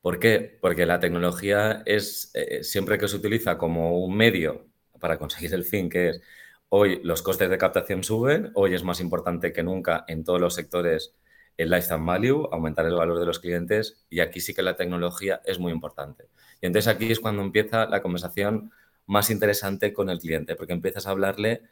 ¿Por 0.00 0.18
qué? 0.18 0.58
Porque 0.60 0.86
la 0.86 1.00
tecnología 1.00 1.82
es, 1.86 2.30
eh, 2.34 2.62
siempre 2.62 2.98
que 2.98 3.08
se 3.08 3.16
utiliza 3.16 3.56
como 3.56 4.04
un 4.04 4.16
medio 4.16 4.66
para 5.00 5.18
conseguir 5.18 5.54
el 5.54 5.64
fin, 5.64 5.88
que 5.88 6.10
es 6.10 6.20
hoy 6.68 7.00
los 7.02 7.22
costes 7.22 7.48
de 7.48 7.58
captación 7.58 8.04
suben, 8.04 8.50
hoy 8.54 8.74
es 8.74 8.84
más 8.84 9.00
importante 9.00 9.52
que 9.52 9.62
nunca 9.62 10.04
en 10.08 10.24
todos 10.24 10.40
los 10.40 10.54
sectores 10.54 11.14
el 11.56 11.70
lifetime 11.70 12.04
value, 12.04 12.48
aumentar 12.52 12.84
el 12.86 12.94
valor 12.94 13.18
de 13.18 13.26
los 13.26 13.38
clientes, 13.38 14.04
y 14.10 14.20
aquí 14.20 14.40
sí 14.40 14.54
que 14.54 14.62
la 14.62 14.76
tecnología 14.76 15.40
es 15.44 15.58
muy 15.58 15.72
importante. 15.72 16.28
Y 16.60 16.66
entonces 16.66 16.92
aquí 16.92 17.10
es 17.12 17.20
cuando 17.20 17.42
empieza 17.42 17.86
la 17.86 18.02
conversación 18.02 18.72
más 19.06 19.30
interesante 19.30 19.92
con 19.92 20.10
el 20.10 20.18
cliente, 20.18 20.56
porque 20.56 20.72
empiezas 20.72 21.06
a 21.06 21.10
hablarle 21.10 21.62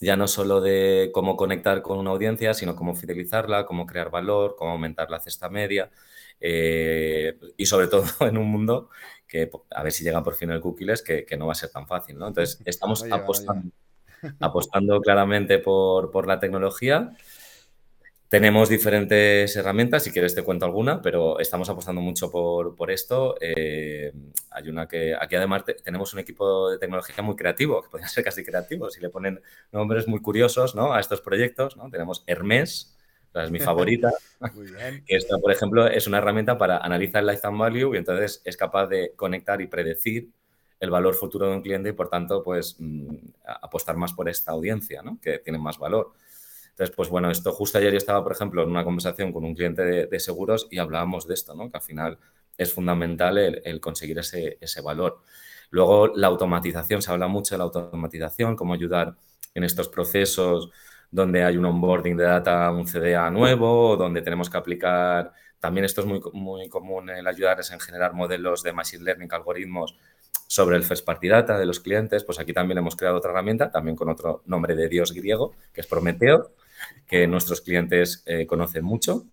ya 0.00 0.16
no 0.16 0.26
solo 0.26 0.60
de 0.60 1.10
cómo 1.12 1.36
conectar 1.36 1.82
con 1.82 1.98
una 1.98 2.10
audiencia, 2.10 2.54
sino 2.54 2.74
cómo 2.74 2.94
fidelizarla, 2.94 3.66
cómo 3.66 3.86
crear 3.86 4.10
valor, 4.10 4.56
cómo 4.56 4.72
aumentar 4.72 5.10
la 5.10 5.20
cesta 5.20 5.50
media 5.50 5.90
eh, 6.40 7.38
y 7.56 7.66
sobre 7.66 7.86
todo 7.88 8.04
en 8.20 8.38
un 8.38 8.50
mundo 8.50 8.90
que 9.28 9.50
a 9.70 9.82
ver 9.82 9.92
si 9.92 10.02
llega 10.02 10.24
por 10.24 10.34
fin 10.34 10.50
el 10.50 10.60
cookies, 10.60 11.02
que, 11.02 11.24
que 11.24 11.36
no 11.36 11.46
va 11.46 11.52
a 11.52 11.54
ser 11.54 11.70
tan 11.70 11.86
fácil, 11.86 12.18
¿no? 12.18 12.28
Entonces, 12.28 12.60
estamos 12.66 13.04
apostando, 13.10 13.70
apostando 14.40 15.00
claramente 15.00 15.58
por, 15.58 16.10
por 16.10 16.26
la 16.26 16.40
tecnología 16.40 17.12
tenemos 18.30 18.68
diferentes 18.68 19.56
herramientas, 19.56 20.04
si 20.04 20.12
quieres 20.12 20.36
te 20.36 20.44
cuento 20.44 20.64
alguna, 20.64 21.02
pero 21.02 21.40
estamos 21.40 21.68
apostando 21.68 22.00
mucho 22.00 22.30
por, 22.30 22.90
esto. 22.92 23.34
Eh, 23.40 24.12
hay 24.50 24.68
una 24.68 24.86
que 24.86 25.16
aquí 25.20 25.34
además 25.34 25.64
tenemos 25.82 26.14
un 26.14 26.20
equipo 26.20 26.70
de 26.70 26.78
tecnología 26.78 27.24
muy 27.24 27.34
creativo, 27.34 27.82
que 27.82 27.88
podría 27.88 28.06
ser 28.06 28.22
casi 28.22 28.44
creativo, 28.44 28.88
si 28.88 29.00
le 29.00 29.10
ponen 29.10 29.42
nombres 29.72 30.06
muy 30.06 30.20
curiosos 30.20 30.76
¿no? 30.76 30.92
a 30.94 31.00
estos 31.00 31.20
proyectos. 31.20 31.76
¿no? 31.76 31.90
Tenemos 31.90 32.22
Hermes, 32.28 32.96
es 33.34 33.50
mi 33.50 33.58
favorita, 33.58 34.12
que 35.04 35.16
esta, 35.16 35.36
por 35.38 35.50
ejemplo, 35.50 35.88
es 35.88 36.06
una 36.06 36.18
herramienta 36.18 36.56
para 36.56 36.78
analizar 36.78 37.22
el 37.22 37.26
lifetime 37.26 37.58
value 37.58 37.96
y 37.96 37.98
entonces 37.98 38.42
es 38.44 38.56
capaz 38.56 38.86
de 38.86 39.12
conectar 39.16 39.60
y 39.60 39.66
predecir 39.66 40.30
el 40.78 40.90
valor 40.90 41.16
futuro 41.16 41.48
de 41.48 41.56
un 41.56 41.62
cliente 41.62 41.88
y, 41.88 41.94
por 41.94 42.08
tanto, 42.08 42.44
pues 42.44 42.76
mm, 42.78 43.08
apostar 43.44 43.96
más 43.96 44.12
por 44.12 44.28
esta 44.28 44.52
audiencia, 44.52 45.02
¿no? 45.02 45.18
que 45.20 45.40
tiene 45.40 45.58
más 45.58 45.78
valor. 45.78 46.12
Entonces, 46.80 46.96
pues 46.96 47.10
bueno, 47.10 47.30
esto 47.30 47.52
justo 47.52 47.76
ayer 47.76 47.92
yo 47.92 47.98
estaba, 47.98 48.22
por 48.22 48.32
ejemplo, 48.32 48.62
en 48.62 48.70
una 48.70 48.84
conversación 48.84 49.34
con 49.34 49.44
un 49.44 49.54
cliente 49.54 49.84
de, 49.84 50.18
seguros 50.18 50.66
y 50.70 50.78
hablábamos 50.78 51.26
de 51.26 51.34
esto, 51.34 51.54
¿no? 51.54 51.70
Que 51.70 51.76
al 51.76 51.82
final 51.82 52.18
es 52.56 52.72
fundamental 52.72 53.36
el, 53.36 53.80
conseguir 53.82 54.18
ese, 54.18 54.56
ese, 54.62 54.80
valor. 54.80 55.20
Luego, 55.68 56.06
la 56.16 56.28
automatización, 56.28 57.02
se 57.02 57.12
habla 57.12 57.28
mucho 57.28 57.54
de 57.54 57.58
la 57.58 57.64
automatización, 57.64 58.56
cómo 58.56 58.72
ayudar 58.72 59.14
en 59.52 59.64
estos 59.64 59.90
procesos 59.90 60.70
donde 61.10 61.44
hay 61.44 61.58
un 61.58 61.66
onboarding 61.66 62.16
de 62.16 62.24
data, 62.24 62.70
un 62.70 62.86
CDA 62.86 63.28
nuevo, 63.30 63.98
donde 63.98 64.22
tenemos 64.22 64.48
que 64.48 64.56
aplicar, 64.56 65.34
también 65.58 65.84
esto 65.84 66.00
es 66.00 66.06
muy, 66.06 66.22
muy 66.32 66.66
común, 66.70 67.10
el 67.10 67.26
ayudarles 67.26 67.70
en 67.72 67.80
generar 67.80 68.14
modelos 68.14 68.62
de 68.62 68.72
Machine 68.72 69.04
Learning, 69.04 69.28
algoritmos 69.30 69.98
sobre 70.46 70.76
el 70.76 70.82
first 70.82 71.04
party 71.04 71.28
data 71.28 71.58
de 71.58 71.66
los 71.66 71.78
clientes, 71.78 72.24
pues 72.24 72.40
aquí 72.40 72.54
también 72.54 72.78
hemos 72.78 72.96
creado 72.96 73.18
otra 73.18 73.32
herramienta, 73.32 73.70
también 73.70 73.96
con 73.96 74.08
otro 74.08 74.42
nombre 74.46 74.74
de 74.74 74.88
dios 74.88 75.12
griego, 75.12 75.54
que 75.74 75.82
es 75.82 75.86
Prometeo, 75.86 76.52
que 77.06 77.26
nuestros 77.26 77.60
clientes 77.60 78.22
eh, 78.26 78.46
conocen 78.46 78.84
mucho. 78.84 79.26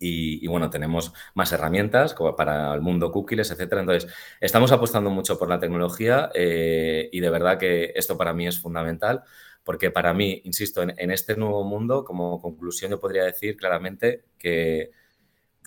Y, 0.00 0.46
bueno, 0.46 0.70
tenemos 0.70 1.12
más 1.34 1.50
herramientas 1.50 2.14
como 2.14 2.36
para 2.36 2.72
el 2.72 2.80
mundo 2.80 3.10
cookies, 3.10 3.50
etcétera. 3.50 3.80
Entonces, 3.80 4.12
estamos 4.40 4.70
apostando 4.70 5.10
mucho 5.10 5.36
por 5.40 5.48
la 5.48 5.58
tecnología 5.58 6.30
eh, 6.34 7.08
y 7.10 7.18
de 7.18 7.30
verdad 7.30 7.58
que 7.58 7.92
esto 7.96 8.16
para 8.16 8.32
mí 8.32 8.46
es 8.46 8.60
fundamental 8.60 9.24
porque 9.68 9.90
para 9.90 10.14
mí, 10.14 10.40
insisto, 10.44 10.80
en, 10.82 11.10
este 11.10 11.36
nuevo 11.36 11.62
mundo, 11.62 12.02
como 12.02 12.40
conclusión, 12.40 12.90
yo 12.90 13.00
podría 13.00 13.24
decir 13.24 13.54
claramente 13.54 14.24
que 14.38 14.92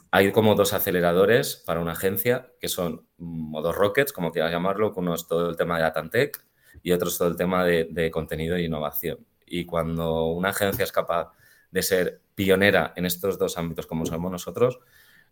hay 0.09 0.31
como 0.31 0.55
dos 0.55 0.73
aceleradores 0.73 1.55
para 1.67 1.81
una 1.81 1.91
agencia, 1.91 2.51
que 2.59 2.67
son 2.67 3.05
dos 3.17 3.75
rockets, 3.75 4.11
como 4.11 4.31
quieras 4.31 4.51
llamarlo, 4.51 4.91
uno 4.95 5.13
es 5.13 5.27
todo 5.27 5.51
el 5.51 5.55
tema 5.55 5.77
de 5.77 5.83
Data 5.83 6.09
Tech 6.09 6.43
y 6.81 6.93
otro 6.93 7.09
es 7.09 7.17
todo 7.19 7.27
el 7.27 7.35
tema 7.35 7.63
de, 7.63 8.09
contenido 8.09 8.55
e 8.55 8.63
innovación. 8.63 9.23
Y 9.51 9.65
cuando 9.65 10.27
una 10.27 10.49
agencia 10.49 10.83
es 10.83 10.91
capaz 10.93 11.33
de 11.71 11.83
ser 11.83 12.21
pionera 12.35 12.93
en 12.95 13.05
estos 13.05 13.37
dos 13.37 13.57
ámbitos 13.57 13.85
como 13.85 14.05
somos 14.05 14.31
nosotros, 14.31 14.79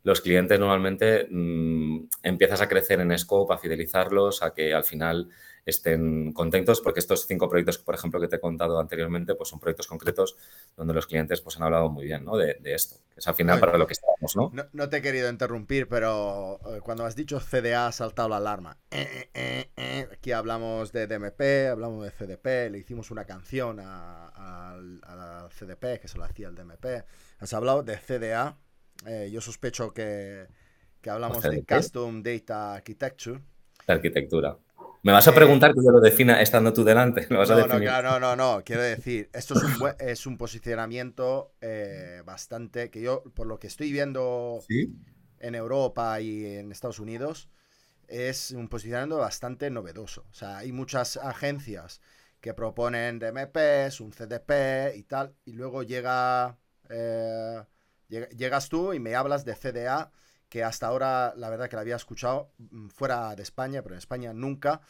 los 0.03 0.21
clientes 0.21 0.59
normalmente 0.59 1.27
mm, 1.29 2.07
empiezas 2.23 2.61
a 2.61 2.67
crecer 2.67 2.99
en 3.01 3.17
scope, 3.17 3.53
a 3.53 3.57
fidelizarlos, 3.57 4.43
a 4.43 4.53
que 4.53 4.73
al 4.73 4.83
final 4.83 5.29
estén 5.65 6.33
contentos, 6.33 6.81
porque 6.81 6.99
estos 6.99 7.25
cinco 7.25 7.47
proyectos, 7.47 7.77
por 7.77 7.95
ejemplo, 7.95 8.19
que 8.19 8.27
te 8.27 8.37
he 8.37 8.39
contado 8.39 8.79
anteriormente, 8.79 9.35
pues 9.35 9.49
son 9.49 9.59
proyectos 9.59 9.87
concretos 9.87 10.35
donde 10.75 10.93
los 10.93 11.07
clientes 11.07 11.41
pues, 11.41 11.57
han 11.57 11.63
hablado 11.63 11.89
muy 11.89 12.05
bien 12.05 12.25
¿no? 12.25 12.37
de, 12.37 12.57
esto, 12.63 12.97
que 13.13 13.19
es 13.19 13.27
al 13.27 13.35
final 13.35 13.59
para 13.59 13.77
lo 13.77 13.87
que 13.87 13.93
estamos. 13.93 14.35
¿no? 14.35 14.51
¿no? 14.73 14.89
te 14.89 14.97
he 14.97 15.01
querido 15.01 15.29
interrumpir, 15.29 15.87
pero 15.87 16.59
eh, 16.75 16.81
cuando 16.81 17.05
has 17.05 17.15
dicho 17.15 17.39
CDA 17.39 17.87
ha 17.87 17.91
saltado 17.91 18.29
la 18.29 18.37
alarma. 18.37 18.77
Eh, 18.91 19.29
eh, 19.33 20.07
aquí 20.11 20.31
hablamos 20.31 20.91
de 20.91 21.07
DMP, 21.07 21.69
hablamos 21.71 22.03
de 22.03 22.11
CDP, 22.11 22.71
le 22.71 22.79
hicimos 22.79 23.11
una 23.11 23.25
canción 23.25 23.79
al 23.79 25.49
CDP 25.51 26.01
que 26.01 26.07
se 26.07 26.17
lo 26.17 26.23
hacía 26.23 26.47
el 26.47 26.55
DMP. 26.55 27.05
Has 27.39 27.53
hablado 27.53 27.83
de 27.83 27.97
CDA. 27.97 28.57
Yo 29.31 29.41
sospecho 29.41 29.93
que, 29.93 30.47
que 31.01 31.09
hablamos 31.09 31.43
de 31.43 31.63
Custom 31.63 32.21
Data 32.21 32.75
Architecture. 32.75 33.39
arquitectura. 33.87 34.57
¿Me 35.01 35.13
vas 35.13 35.27
a 35.29 35.33
preguntar 35.33 35.73
que 35.73 35.81
yo 35.83 35.91
lo 35.91 36.01
defina 36.01 36.41
estando 36.41 36.73
tú 36.73 36.83
delante? 36.83 37.25
no, 37.29 37.45
no, 38.01 38.19
no, 38.19 38.35
no, 38.35 38.61
quiero 38.65 38.81
decir, 38.81 39.29
esto 39.33 39.53
es 39.53 39.63
un, 39.63 39.73
es 39.99 40.25
un 40.25 40.37
posicionamiento 40.37 41.53
eh, 41.61 42.21
bastante, 42.25 42.89
que 42.89 43.01
yo, 43.01 43.23
por 43.33 43.47
lo 43.47 43.59
que 43.59 43.67
estoy 43.67 43.91
viendo 43.91 44.59
en 45.39 45.55
Europa 45.55 46.19
y 46.19 46.45
en 46.57 46.71
Estados 46.71 46.99
Unidos, 46.99 47.49
es 48.09 48.51
un 48.51 48.67
posicionamiento 48.67 49.17
bastante 49.17 49.69
novedoso. 49.69 50.25
O 50.29 50.33
sea, 50.33 50.57
hay 50.57 50.73
muchas 50.73 51.15
agencias 51.15 52.01
que 52.41 52.53
proponen 52.53 53.19
DMPs, 53.19 54.01
un 54.01 54.11
CDP 54.11 54.95
y 54.97 55.03
tal, 55.03 55.33
y 55.45 55.53
luego 55.53 55.83
llega, 55.83 56.57
eh, 56.89 57.63
llegas 58.09 58.69
tú 58.69 58.93
y 58.93 58.99
me 58.99 59.15
hablas 59.15 59.45
de 59.45 59.55
CDA 59.55 60.11
que 60.49 60.63
hasta 60.63 60.87
ahora 60.87 61.33
la 61.37 61.49
verdad 61.49 61.69
que 61.69 61.75
la 61.75 61.83
había 61.83 61.95
escuchado 61.95 62.51
mm, 62.57 62.89
fuera 62.89 63.35
de 63.35 63.43
España, 63.43 63.81
pero 63.83 63.95
en 63.95 63.99
España 63.99 64.33
nunca, 64.33 64.81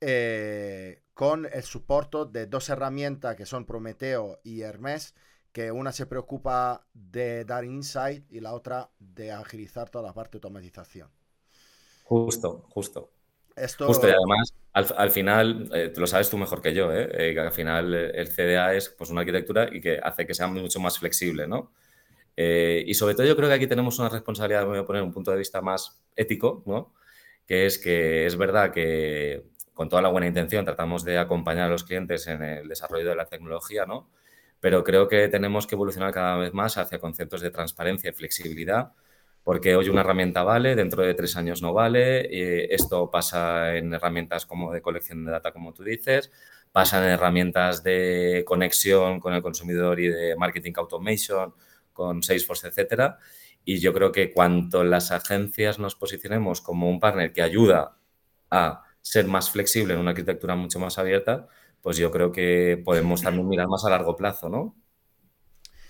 eh, 0.00 1.02
con 1.12 1.46
el 1.52 1.62
soporte 1.64 2.18
de 2.30 2.46
dos 2.46 2.68
herramientas 2.70 3.36
que 3.36 3.44
son 3.44 3.66
Prometeo 3.66 4.40
y 4.44 4.62
Hermes, 4.62 5.14
que 5.52 5.72
una 5.72 5.90
se 5.90 6.06
preocupa 6.06 6.86
de 6.94 7.44
dar 7.44 7.64
insight 7.64 8.30
y 8.30 8.40
la 8.40 8.54
otra 8.54 8.88
de 9.00 9.32
agilizar 9.32 9.90
toda 9.90 10.06
la 10.06 10.14
parte 10.14 10.32
de 10.32 10.36
automatización. 10.38 11.10
Justo, 12.04 12.66
justo. 12.70 13.10
Esto... 13.56 13.88
Justo, 13.88 14.08
y 14.08 14.12
además, 14.12 14.54
al, 14.72 15.10
final, 15.10 15.68
eh, 15.74 15.92
lo 15.96 16.06
sabes 16.06 16.30
tú 16.30 16.38
mejor 16.38 16.62
que 16.62 16.72
yo, 16.72 16.92
¿eh? 16.92 17.34
que 17.34 17.40
al 17.40 17.52
final 17.52 17.92
el 17.92 18.28
CDA 18.28 18.74
es 18.74 18.88
pues, 18.90 19.10
una 19.10 19.20
arquitectura 19.20 19.68
y 19.70 19.80
que 19.80 19.98
hace 20.00 20.24
que 20.24 20.34
sea 20.34 20.46
mucho 20.46 20.78
más 20.78 20.98
flexible, 20.98 21.48
¿no? 21.48 21.72
Eh, 22.36 22.84
y 22.86 22.94
sobre 22.94 23.14
todo 23.14 23.26
yo 23.26 23.36
creo 23.36 23.48
que 23.48 23.54
aquí 23.54 23.66
tenemos 23.66 23.98
una 23.98 24.08
responsabilidad, 24.08 24.66
voy 24.66 24.78
a 24.78 24.84
poner 24.84 25.02
un 25.02 25.12
punto 25.12 25.30
de 25.30 25.38
vista 25.38 25.60
más 25.60 26.02
ético, 26.16 26.62
¿no? 26.66 26.94
que 27.46 27.66
es 27.66 27.78
que 27.78 28.26
es 28.26 28.36
verdad 28.36 28.72
que 28.72 29.44
con 29.74 29.88
toda 29.88 30.02
la 30.02 30.08
buena 30.08 30.26
intención 30.26 30.64
tratamos 30.64 31.04
de 31.04 31.18
acompañar 31.18 31.66
a 31.66 31.68
los 31.70 31.84
clientes 31.84 32.26
en 32.28 32.42
el 32.42 32.68
desarrollo 32.68 33.08
de 33.08 33.16
la 33.16 33.26
tecnología, 33.26 33.86
¿no? 33.86 34.10
pero 34.60 34.84
creo 34.84 35.08
que 35.08 35.28
tenemos 35.28 35.66
que 35.66 35.74
evolucionar 35.74 36.12
cada 36.12 36.36
vez 36.36 36.52
más 36.52 36.76
hacia 36.76 36.98
conceptos 36.98 37.40
de 37.40 37.50
transparencia 37.50 38.10
y 38.10 38.12
flexibilidad, 38.12 38.92
porque 39.42 39.74
hoy 39.74 39.88
una 39.88 40.02
herramienta 40.02 40.42
vale, 40.42 40.76
dentro 40.76 41.02
de 41.02 41.14
tres 41.14 41.36
años 41.36 41.62
no 41.62 41.72
vale, 41.72 42.28
y 42.30 42.72
esto 42.72 43.10
pasa 43.10 43.74
en 43.76 43.94
herramientas 43.94 44.44
como 44.44 44.72
de 44.72 44.82
colección 44.82 45.24
de 45.24 45.32
data, 45.32 45.52
como 45.52 45.72
tú 45.72 45.82
dices, 45.82 46.30
pasa 46.72 47.04
en 47.04 47.10
herramientas 47.10 47.82
de 47.82 48.44
conexión 48.46 49.18
con 49.18 49.34
el 49.34 49.42
consumidor 49.42 49.98
y 49.98 50.08
de 50.08 50.36
marketing 50.36 50.72
automation, 50.76 51.54
con 51.92 52.22
Salesforce, 52.22 52.68
etcétera. 52.68 53.18
Y 53.64 53.78
yo 53.78 53.92
creo 53.92 54.10
que 54.12 54.32
cuanto 54.32 54.84
las 54.84 55.10
agencias 55.10 55.78
nos 55.78 55.94
posicionemos 55.94 56.60
como 56.60 56.88
un 56.88 57.00
partner 57.00 57.32
que 57.32 57.42
ayuda 57.42 57.96
a 58.50 58.84
ser 59.02 59.26
más 59.26 59.50
flexible 59.50 59.94
en 59.94 60.00
una 60.00 60.10
arquitectura 60.10 60.56
mucho 60.56 60.78
más 60.78 60.98
abierta, 60.98 61.48
pues 61.82 61.96
yo 61.96 62.10
creo 62.10 62.32
que 62.32 62.80
podemos 62.84 63.22
también 63.22 63.48
mirar 63.48 63.68
más 63.68 63.84
a 63.84 63.90
largo 63.90 64.16
plazo, 64.16 64.48
¿no? 64.48 64.76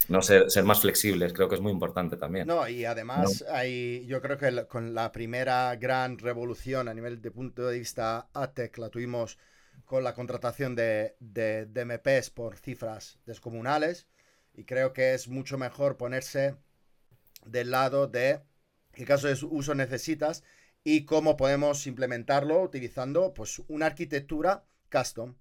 No 0.09 0.23
ser, 0.23 0.51
ser 0.51 0.65
más 0.65 0.81
flexibles, 0.81 1.33
creo 1.33 1.49
que 1.49 1.55
es 1.55 1.61
muy 1.61 1.71
importante 1.71 2.17
también. 2.17 2.47
No, 2.47 2.69
y 2.69 2.85
además 2.85 3.45
hay, 3.49 4.05
yo 4.07 4.21
creo 4.21 4.39
que 4.39 4.67
con 4.67 4.93
la 4.93 5.13
primera 5.13 5.75
gran 5.77 6.19
revolución 6.19 6.89
a 6.89 6.95
nivel 6.95 7.23
de 7.23 7.31
punto 7.31 7.69
de 7.69 7.79
vista 7.79 8.29
ATEC 8.35 8.79
la 8.79 8.89
tuvimos 8.89 9.39
con 9.85 10.03
la 10.03 10.15
contratación 10.15 10.75
de, 10.75 11.15
de, 11.21 11.67
de 11.67 11.85
MPs 11.85 12.31
por 12.31 12.57
cifras 12.57 13.21
descomunales 13.25 14.09
y 14.61 14.65
creo 14.65 14.93
que 14.93 15.15
es 15.15 15.27
mucho 15.27 15.57
mejor 15.57 15.97
ponerse 15.97 16.55
del 17.47 17.71
lado 17.71 18.09
de 18.09 18.43
qué 18.93 19.07
caso 19.07 19.27
de 19.27 19.39
uso 19.49 19.75
necesitas 19.75 20.45
y 20.85 21.07
cómo 21.07 21.39
podemos 21.39 21.87
implementarlo 21.87 22.61
utilizando 22.61 23.33
pues 23.33 23.63
una 23.69 23.87
arquitectura 23.87 24.67
custom. 24.93 25.35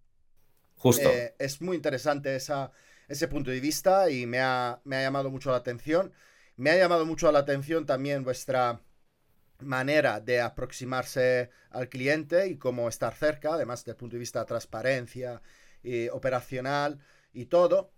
Justo. 0.75 1.09
Eh, 1.09 1.35
es 1.37 1.61
muy 1.61 1.75
interesante 1.75 2.33
esa, 2.33 2.71
ese 3.09 3.27
punto 3.27 3.51
de 3.51 3.59
vista 3.59 4.09
y 4.09 4.25
me 4.25 4.39
ha, 4.39 4.79
me 4.85 4.95
ha 4.95 5.01
llamado 5.01 5.29
mucho 5.29 5.51
la 5.51 5.57
atención. 5.57 6.13
Me 6.55 6.69
ha 6.69 6.77
llamado 6.77 7.05
mucho 7.05 7.29
la 7.29 7.39
atención 7.39 7.85
también 7.85 8.23
vuestra 8.23 8.81
manera 9.59 10.21
de 10.21 10.39
aproximarse 10.39 11.49
al 11.71 11.89
cliente 11.89 12.47
y 12.47 12.57
cómo 12.57 12.87
estar 12.87 13.13
cerca, 13.15 13.55
además 13.55 13.83
del 13.83 13.97
punto 13.97 14.15
de 14.15 14.19
vista 14.19 14.39
de 14.39 14.45
transparencia 14.45 15.41
y 15.83 16.07
operacional 16.07 16.99
y 17.33 17.47
todo. 17.47 17.91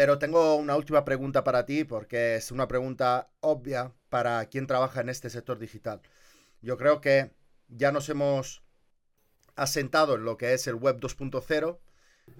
Pero 0.00 0.18
tengo 0.18 0.56
una 0.56 0.76
última 0.76 1.04
pregunta 1.04 1.44
para 1.44 1.66
ti, 1.66 1.84
porque 1.84 2.36
es 2.36 2.50
una 2.50 2.66
pregunta 2.66 3.28
obvia 3.40 3.92
para 4.08 4.46
quien 4.46 4.66
trabaja 4.66 5.02
en 5.02 5.10
este 5.10 5.28
sector 5.28 5.58
digital. 5.58 6.00
Yo 6.62 6.78
creo 6.78 7.02
que 7.02 7.32
ya 7.68 7.92
nos 7.92 8.08
hemos 8.08 8.62
asentado 9.56 10.14
en 10.14 10.24
lo 10.24 10.38
que 10.38 10.54
es 10.54 10.66
el 10.68 10.76
Web 10.76 11.00
2.0, 11.00 11.80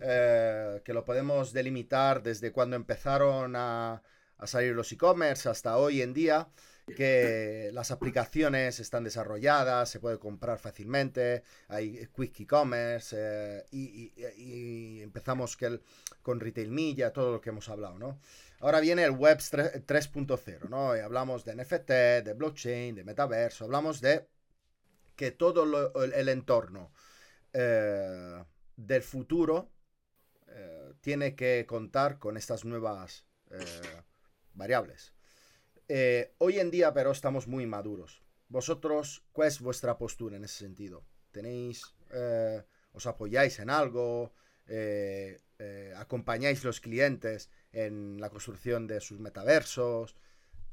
eh, 0.01 0.81
que 0.87 0.95
lo 0.95 1.05
podemos 1.05 1.53
delimitar 1.53 2.23
desde 2.23 2.51
cuando 2.51 2.77
empezaron 2.77 3.55
a, 3.55 4.03
a 4.39 4.47
salir 4.47 4.75
los 4.75 4.91
e-commerce 4.93 5.47
hasta 5.47 5.77
hoy 5.77 6.01
en 6.01 6.15
día 6.15 6.49
que 6.87 7.71
las 7.73 7.91
aplicaciones 7.91 8.81
están 8.81 9.05
desarrolladas, 9.05 9.89
se 9.89 10.01
puede 10.01 10.19
comprar 10.19 10.59
fácilmente, 10.59 11.43
hay 11.69 12.09
quick 12.15 12.41
e-commerce 12.41 13.17
eh, 13.19 13.65
y, 13.71 15.01
empezamos 15.01 15.57
con 16.23 16.41
retail 16.41 16.71
media, 16.71 17.13
todo 17.13 17.33
lo 17.33 17.41
que 17.41 17.51
hemos 17.51 17.69
hablado, 17.69 17.99
¿no? 17.99 18.21
Ahora 18.61 18.81
viene 18.81 19.05
el 19.05 19.13
web 19.13 19.39
3.0, 19.39 20.69
¿no? 20.69 20.91
hablamos 20.91 21.45
de 21.47 21.57
NFT, 21.57 21.91
de 22.25 22.35
blockchain, 22.35 22.95
de 22.95 23.05
metaverso, 23.05 23.65
hablamos 23.65 24.03
de 24.03 24.29
que 25.17 25.31
todo 25.31 25.65
el, 26.05 26.29
entorno 26.29 26.93
eh, 27.55 28.45
del 28.77 29.03
futuro 29.03 29.71
eh, 30.49 30.93
tiene 31.01 31.35
que 31.35 31.65
contar 31.67 32.19
con 32.19 32.37
estas 32.37 32.67
nuevas 32.67 33.25
variables. 34.53 35.15
Eh, 35.93 36.35
hoy 36.39 36.61
en 36.61 36.71
día, 36.71 36.95
pero 36.95 37.11
estamos 37.11 37.49
muy 37.49 37.67
maduros. 37.67 38.23
Vosotros, 38.49 39.25
¿cuál 39.33 39.49
es 39.49 39.61
vuestra 39.61 39.99
postura 39.99 40.37
en 40.37 40.45
ese 40.45 40.59
sentido? 40.59 41.03
¿Tenéis, 41.33 41.83
eh, 42.15 42.63
os 42.93 43.07
apoyáis 43.07 43.59
en 43.59 43.71
algo? 43.71 44.33
Eh, 44.69 45.41
¿Acompañáis 45.97 46.63
los 46.63 46.79
clientes 46.79 47.51
en 47.73 48.21
la 48.21 48.31
construcción 48.31 48.87
de 48.87 49.01
sus 49.01 49.19
metaversos? 49.19 50.15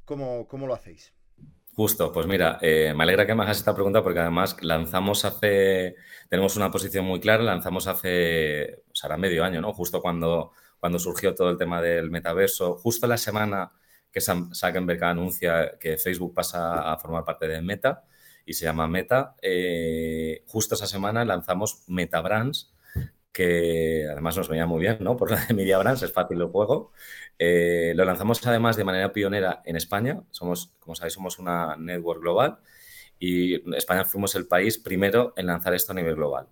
¿Cómo, 0.05 0.47
cómo 0.47 0.67
lo 0.67 0.75
hacéis? 0.75 1.15
Justo, 1.73 2.11
pues 2.11 2.27
mira, 2.27 2.59
me 2.61 3.03
alegra 3.03 3.25
que 3.25 3.33
me 3.33 3.41
hagas 3.41 3.57
esta 3.57 3.73
pregunta 3.73 4.03
porque 4.03 4.19
además 4.19 4.55
lanzamos 4.61 5.25
hace, 5.25 5.95
tenemos 6.29 6.55
una 6.57 6.69
posición 6.69 7.05
muy 7.05 7.19
clara, 7.19 7.41
lanzamos 7.41 7.87
hace, 7.87 8.83
o 8.91 8.95
sea, 8.95 9.17
medio 9.17 9.43
año, 9.43 9.61
¿no? 9.61 9.73
Justo 9.73 9.99
cuando, 9.99 10.51
cuando 10.79 10.99
surgió 10.99 11.33
todo 11.33 11.49
el 11.49 11.57
tema 11.57 11.81
del 11.81 12.11
metaverso, 12.11 12.75
justo 12.75 13.07
la 13.07 13.17
semana 13.17 13.71
que 14.17 14.55
Zuckerberg 14.55 15.03
anuncia 15.03 15.77
que 15.79 15.97
Facebook 15.97 16.33
pasa 16.33 16.91
a 16.91 16.97
formar 16.97 17.23
parte 17.23 17.47
de 17.47 17.61
Meta 17.61 18.03
y 18.45 18.53
se 18.53 18.65
llama 18.65 18.87
Meta, 18.87 19.35
eh, 19.41 20.43
justo 20.47 20.73
esa 20.73 20.87
semana 20.87 21.23
lanzamos 21.23 21.83
Meta 21.87 22.21
Brands, 22.21 22.73
que 23.31 24.07
además 24.09 24.37
nos 24.37 24.49
venía 24.49 24.65
muy 24.65 24.79
bien, 24.79 24.97
¿no? 25.01 25.15
Por 25.15 25.29
la 25.29 25.45
de 25.45 25.53
Media 25.53 25.77
Brands, 25.77 26.01
es 26.01 26.11
fácil 26.11 26.41
el 26.41 26.47
juego. 26.47 26.93
Eh, 27.37 27.93
lo 27.95 28.05
lanzamos 28.05 28.45
además 28.47 28.75
de 28.77 28.85
manera 28.85 29.13
pionera 29.13 29.61
en 29.65 29.75
España. 29.75 30.23
Somos, 30.31 30.73
como 30.79 30.95
sabéis, 30.95 31.13
somos 31.13 31.37
una 31.37 31.75
network 31.75 32.21
global 32.21 32.57
y 33.19 33.75
España 33.75 34.05
fuimos 34.05 34.33
el 34.33 34.47
país 34.47 34.79
primero 34.79 35.33
en 35.35 35.45
lanzar 35.45 35.75
esto 35.75 35.91
a 35.91 35.95
nivel 35.95 36.15
global 36.15 36.47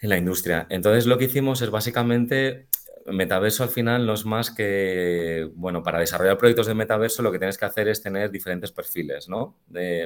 en 0.00 0.08
la 0.08 0.16
industria. 0.16 0.66
Entonces 0.70 1.06
lo 1.06 1.18
que 1.18 1.24
hicimos 1.26 1.60
es 1.60 1.70
básicamente 1.70 2.68
metaverso 3.12 3.62
al 3.62 3.68
final 3.68 4.06
no 4.06 4.14
es 4.14 4.24
más 4.24 4.50
que, 4.50 5.50
bueno, 5.54 5.82
para 5.82 6.00
desarrollar 6.00 6.38
proyectos 6.38 6.66
de 6.66 6.74
metaverso 6.74 7.22
lo 7.22 7.32
que 7.32 7.38
tienes 7.38 7.58
que 7.58 7.64
hacer 7.64 7.88
es 7.88 8.02
tener 8.02 8.30
diferentes 8.30 8.72
perfiles, 8.72 9.28
¿no? 9.28 9.58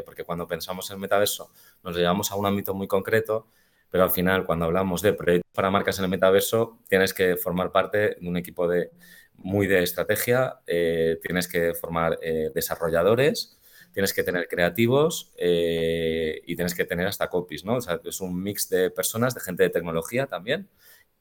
porque 0.05 0.25
cuando 0.25 0.47
pensamos 0.47 0.91
en 0.91 1.01
metaverso 1.01 1.51
nos 1.83 1.97
llevamos 1.97 2.31
a 2.31 2.37
un 2.37 2.47
ámbito 2.47 2.75
muy 2.75 2.87
concreto, 2.87 3.49
pero 3.91 4.05
al 4.05 4.11
final 4.11 4.45
cuando 4.45 4.65
hablamos 4.67 5.03
de 5.03 5.13
proyectos 5.13 5.51
para 5.55 5.71
marcas 5.71 5.99
en 5.99 6.05
el 6.05 6.11
metaverso 6.11 6.79
tienes 6.89 7.13
que 7.15 7.37
formar 7.37 7.73
parte 7.73 8.17
de 8.21 8.29
un 8.29 8.37
equipo 8.37 8.67
de 8.67 8.91
muy 9.37 9.67
de 9.67 9.83
estrategia, 9.83 10.61
eh, 10.67 11.19
tienes 11.23 11.49
que 11.49 11.75
formar 11.75 12.19
eh, 12.23 12.51
desarrolladores, 12.55 13.59
tienes 13.93 14.13
que 14.15 14.23
tener 14.23 14.49
creativos 14.49 15.33
eh, 15.37 16.43
y 16.47 16.57
tienes 16.57 16.75
que 16.75 16.85
tener 16.85 17.07
hasta 17.07 17.29
copies, 17.29 17.65
¿no? 17.65 17.77
O 17.77 17.81
sea, 17.81 18.01
es 18.05 18.21
un 18.21 18.43
mix 18.43 18.69
de 18.69 18.91
personas, 18.91 19.35
de 19.35 19.41
gente 19.41 19.63
de 19.65 19.71
tecnología 19.71 20.27
también. 20.27 20.69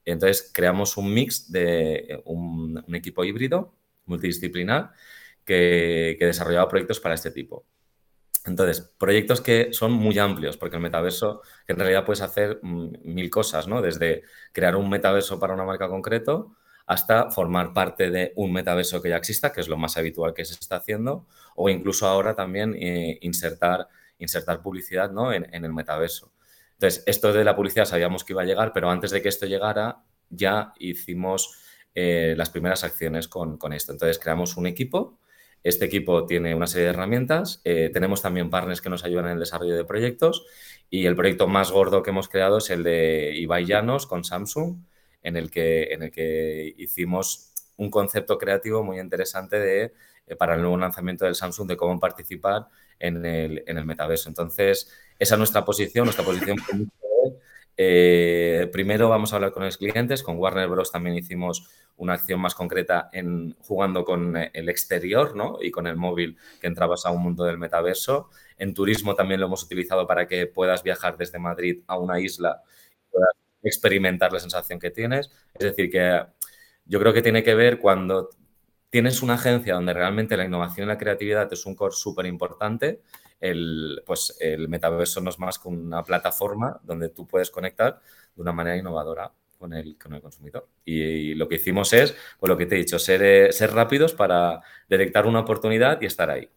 Entonces, 0.04 0.50
creamos 0.52 0.96
un 0.96 1.12
mix 1.12 1.50
de 1.50 2.20
un, 2.24 2.84
equipo 2.94 3.24
híbrido, 3.24 3.74
multidisciplinar, 4.06 4.92
que, 5.44 6.16
que 6.18 6.26
desarrollaba 6.26 6.68
proyectos 6.68 7.00
para 7.00 7.14
este 7.14 7.30
tipo. 7.30 7.66
Entonces, 8.44 8.80
proyectos 8.98 9.40
que 9.40 9.72
son 9.72 9.92
muy 9.92 10.18
amplios, 10.18 10.56
porque 10.56 10.76
el 10.76 10.82
metaverso, 10.82 11.42
en 11.68 11.76
realidad 11.76 12.04
puedes 12.04 12.22
hacer 12.22 12.58
mm, 12.62 12.90
mil 13.04 13.30
cosas, 13.30 13.68
¿no? 13.68 13.80
Desde 13.80 14.22
crear 14.52 14.74
un 14.76 14.90
metaverso 14.90 15.38
para 15.38 15.54
una 15.54 15.64
marca 15.64 15.88
concreto, 15.88 16.56
hasta 16.86 17.30
formar 17.30 17.72
parte 17.72 18.10
de 18.10 18.32
un 18.36 18.52
metaverso 18.52 19.00
que 19.00 19.10
ya 19.10 19.16
exista, 19.16 19.52
que 19.52 19.60
es 19.60 19.68
lo 19.68 19.76
más 19.76 19.96
habitual 19.96 20.34
que 20.34 20.44
se 20.44 20.54
está 20.54 20.76
haciendo, 20.76 21.26
o 21.54 21.68
incluso 21.68 22.06
ahora 22.06 22.34
también 22.34 22.74
eh, 22.74 23.18
insertar, 23.22 23.88
insertar 24.18 24.60
publicidad 24.62 25.10
¿no? 25.12 25.32
en, 25.32 25.46
el 25.52 25.72
metaverso. 25.72 26.31
Entonces, 26.82 27.04
esto 27.06 27.32
de 27.32 27.44
la 27.44 27.54
publicidad 27.54 27.84
sabíamos 27.84 28.24
que 28.24 28.32
iba 28.32 28.42
a 28.42 28.44
llegar, 28.44 28.72
pero 28.72 28.90
antes 28.90 29.12
de 29.12 29.22
que 29.22 29.28
esto 29.28 29.46
llegara, 29.46 30.02
ya 30.30 30.72
hicimos 30.80 31.62
eh, 31.94 32.34
las 32.36 32.50
primeras 32.50 32.82
acciones 32.82 33.28
con, 33.28 33.56
esto. 33.72 33.92
Entonces, 33.92 34.18
creamos 34.18 34.56
un 34.56 34.66
equipo. 34.66 35.20
Este 35.62 35.84
equipo 35.84 36.26
tiene 36.26 36.56
una 36.56 36.66
serie 36.66 36.86
de 36.86 36.90
herramientas. 36.90 37.60
Eh, 37.62 37.90
tenemos 37.92 38.20
también 38.20 38.50
partners 38.50 38.80
que 38.80 38.90
nos 38.90 39.04
ayudan 39.04 39.26
en 39.26 39.32
el 39.34 39.38
desarrollo 39.38 39.76
de 39.76 39.84
proyectos. 39.84 40.44
Y 40.90 41.06
el 41.06 41.14
proyecto 41.14 41.46
más 41.46 41.70
gordo 41.70 42.02
que 42.02 42.10
hemos 42.10 42.28
creado 42.28 42.58
es 42.58 42.68
el 42.68 42.82
de 42.82 43.32
Ibai 43.36 43.64
Llanos 43.64 44.08
con 44.08 44.24
Samsung, 44.24 44.78
en 45.22 45.36
el 45.36 45.52
que, 45.52 45.84
en 45.92 46.02
el 46.02 46.10
que 46.10 46.74
hicimos 46.78 47.52
un 47.76 47.90
concepto 47.90 48.38
creativo 48.38 48.82
muy 48.82 48.98
interesante 48.98 49.60
de, 49.60 49.92
para 50.36 50.54
el 50.54 50.60
nuevo 50.60 50.76
lanzamiento 50.76 51.24
del 51.24 51.34
Samsung 51.34 51.68
de 51.68 51.76
cómo 51.76 51.98
participar 51.98 52.66
en 52.98 53.24
el, 53.24 53.64
en 53.66 53.78
el 53.78 53.84
metaverso. 53.84 54.28
Entonces, 54.28 54.90
esa 55.18 55.34
es 55.34 55.38
nuestra 55.38 55.64
posición, 55.64 56.04
nuestra 56.04 56.24
posición 56.24 56.56
eh, 57.76 58.68
primero 58.70 59.08
vamos 59.08 59.32
a 59.32 59.36
hablar 59.36 59.52
con 59.52 59.64
los 59.64 59.78
clientes, 59.78 60.22
con 60.22 60.38
Warner 60.38 60.68
Bros. 60.68 60.92
también 60.92 61.16
hicimos 61.16 61.70
una 61.96 62.14
acción 62.14 62.40
más 62.40 62.54
concreta 62.54 63.08
en 63.12 63.56
jugando 63.60 64.04
con 64.04 64.36
el 64.36 64.68
exterior 64.68 65.34
¿no? 65.34 65.58
y 65.60 65.70
con 65.70 65.86
el 65.86 65.96
móvil 65.96 66.36
que 66.60 66.66
entrabas 66.66 67.06
a 67.06 67.10
un 67.10 67.22
mundo 67.22 67.44
del 67.44 67.58
metaverso. 67.58 68.28
En 68.58 68.74
turismo 68.74 69.14
también 69.14 69.40
lo 69.40 69.46
hemos 69.46 69.62
utilizado 69.62 70.06
para 70.06 70.26
que 70.26 70.46
puedas 70.46 70.82
viajar 70.82 71.16
desde 71.16 71.38
Madrid 71.38 71.82
a 71.86 71.98
una 71.98 72.20
isla 72.20 72.62
experimentar 73.62 74.32
la 74.32 74.40
sensación 74.40 74.78
que 74.78 74.90
tienes. 74.90 75.30
Es 75.54 75.64
decir, 75.64 75.90
que 75.90 76.24
yo 76.84 76.98
creo 76.98 77.12
que 77.12 77.22
tiene 77.22 77.42
que 77.42 77.54
ver 77.54 77.78
cuando 77.78 78.30
tienes 78.92 79.22
una 79.22 79.34
agencia 79.34 79.72
donde 79.72 79.94
realmente 79.94 80.36
la 80.36 80.44
innovación 80.44 80.84
y 80.84 80.88
la 80.88 80.98
creatividad 80.98 81.50
es 81.50 81.64
un 81.64 81.74
core 81.74 81.94
súper 81.94 82.26
importante, 82.26 83.00
el, 83.40 84.02
pues 84.04 84.36
el 84.38 84.68
metaverso 84.68 85.22
no 85.22 85.30
es 85.30 85.38
más 85.38 85.58
que 85.58 85.68
una 85.68 86.02
plataforma 86.02 86.78
donde 86.82 87.08
tú 87.08 87.26
puedes 87.26 87.50
conectar 87.50 88.00
de 88.36 88.42
una 88.42 88.52
manera 88.52 88.76
innovadora 88.76 89.32
con 89.58 89.72
el, 89.72 89.96
con 89.96 90.12
el 90.12 90.20
consumidor. 90.20 90.68
Y, 90.84 91.32
lo 91.36 91.48
que 91.48 91.54
hicimos 91.54 91.94
es, 91.94 92.14
pues 92.38 92.50
lo 92.50 92.58
que 92.58 92.66
te 92.66 92.74
he 92.74 92.78
dicho, 92.78 92.98
ser, 92.98 93.22
eh, 93.22 93.50
ser 93.50 93.72
rápidos 93.72 94.12
para 94.12 94.60
detectar 94.90 95.26
una 95.26 95.40
oportunidad 95.40 95.98
y 96.02 96.04
estar 96.04 96.28
ahí. 96.28 96.50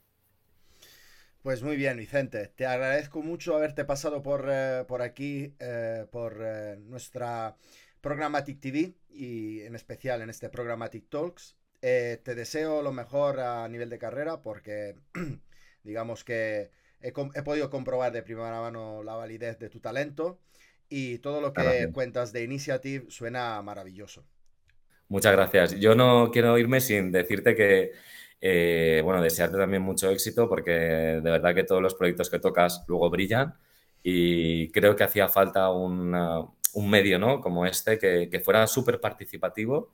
Pues 1.41 1.63
muy 1.63 1.77
bien, 1.77 1.95
Vicente. 1.95 2.51
Te 2.53 2.65
agradezco 2.65 3.21
mucho 3.21 3.55
haberte 3.55 3.85
pasado 3.85 4.21
por, 4.21 4.49
eh, 4.51 4.83
por 4.89 5.01
aquí, 5.01 5.55
eh, 5.59 6.05
por 6.11 6.41
eh, 6.41 6.75
nuestra 6.81 7.55
Programmatic 8.01 8.59
TV 8.59 8.95
y 9.09 9.61
en 9.61 9.75
especial 9.75 10.21
en 10.21 10.29
este 10.29 10.49
Programmatic 10.49 11.07
Talks. 11.07 11.55
Te 11.85 12.35
deseo 12.35 12.81
lo 12.81 12.91
mejor 12.91 13.39
a 13.39 13.67
nivel 13.67 13.89
de 13.89 13.99
carrera 13.99 14.41
porque 14.41 14.95
digamos 15.83 16.23
que 16.23 16.71
he, 17.01 17.11
podido 17.11 17.69
comprobar 17.69 18.11
de 18.11 18.23
primera 18.23 18.59
mano 18.59 19.03
la 19.03 19.15
validez 19.15 19.59
de 19.59 19.69
tu 19.69 19.79
talento 19.79 20.39
y 20.89 21.19
todo 21.19 21.41
lo 21.41 21.53
que 21.53 21.89
cuentas 21.93 22.33
de 22.33 22.43
Initiative 22.43 23.05
suena 23.09 23.61
maravilloso. 23.61 24.25
Muchas 25.07 25.33
gracias. 25.33 25.79
Yo 25.79 25.93
no 25.93 26.31
quiero 26.31 26.57
irme 26.57 26.81
sin 26.81 27.11
decirte 27.11 27.55
que 27.55 27.91
eh, 28.41 29.01
bueno, 29.03 29.21
desearte 29.21 29.57
también 29.57 29.83
mucho 29.83 30.09
éxito 30.09 30.49
porque 30.49 30.71
de 30.71 31.21
verdad 31.21 31.53
que 31.53 31.63
todos 31.63 31.81
los 31.81 31.93
proyectos 31.93 32.29
que 32.29 32.39
tocas 32.39 32.83
luego 32.87 33.09
brillan 33.09 33.55
y 34.01 34.71
creo 34.71 34.95
que 34.95 35.03
hacía 35.03 35.27
falta 35.27 35.71
un 35.71 36.11
medio 36.89 37.19
¿no? 37.19 37.41
como 37.41 37.65
este 37.65 37.97
que, 37.97 38.29
que 38.29 38.39
fuera 38.39 38.65
súper 38.67 38.99
participativo, 38.99 39.93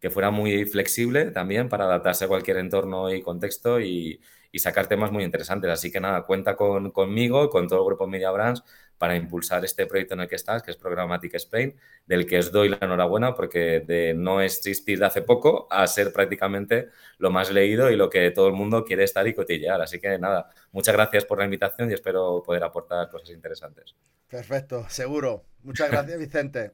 que 0.00 0.10
fuera 0.10 0.30
muy 0.30 0.64
flexible 0.66 1.30
también 1.30 1.68
para 1.68 1.84
adaptarse 1.84 2.24
a 2.24 2.28
cualquier 2.28 2.58
entorno 2.58 3.12
y 3.12 3.22
contexto 3.22 3.80
y, 3.80 4.20
y 4.58 4.60
sacar 4.60 4.88
temas 4.88 5.12
muy 5.12 5.22
interesantes. 5.22 5.70
Así 5.70 5.92
que 5.92 6.00
nada, 6.00 6.22
cuenta 6.22 6.56
con, 6.56 6.90
conmigo, 6.90 7.48
con 7.48 7.68
todo 7.68 7.78
el 7.78 7.86
grupo 7.86 8.08
Media 8.08 8.32
Brands 8.32 8.64
para 8.98 9.14
impulsar 9.14 9.64
este 9.64 9.86
proyecto 9.86 10.14
en 10.14 10.20
el 10.20 10.28
que 10.28 10.34
estás, 10.34 10.64
que 10.64 10.72
es 10.72 10.76
Programmatic 10.76 11.32
Spain, 11.34 11.76
del 12.04 12.26
que 12.26 12.40
os 12.40 12.50
doy 12.50 12.68
la 12.68 12.78
enhorabuena 12.80 13.36
porque 13.36 13.80
de 13.86 14.14
no 14.14 14.40
existir 14.40 14.98
de 14.98 15.06
hace 15.06 15.22
poco 15.22 15.68
a 15.70 15.86
ser 15.86 16.12
prácticamente 16.12 16.88
lo 17.18 17.30
más 17.30 17.52
leído 17.52 17.88
y 17.90 17.96
lo 17.96 18.10
que 18.10 18.32
todo 18.32 18.48
el 18.48 18.54
mundo 18.54 18.84
quiere 18.84 19.04
estar 19.04 19.26
y 19.28 19.34
cotillear. 19.34 19.80
Así 19.80 20.00
que 20.00 20.18
nada, 20.18 20.50
muchas 20.72 20.94
gracias 20.94 21.24
por 21.24 21.38
la 21.38 21.44
invitación 21.44 21.88
y 21.90 21.94
espero 21.94 22.42
poder 22.44 22.64
aportar 22.64 23.08
cosas 23.08 23.30
interesantes. 23.30 23.94
Perfecto, 24.28 24.86
seguro. 24.88 25.44
Muchas 25.62 25.90
gracias, 25.90 26.18
Vicente. 26.18 26.72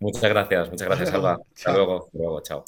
muchas 0.00 0.30
gracias, 0.30 0.70
muchas 0.70 0.88
gracias, 0.88 1.12
Alba. 1.12 1.38
Hasta 1.54 1.72
luego, 1.72 2.06
hasta 2.06 2.18
luego, 2.18 2.40
chao. 2.40 2.64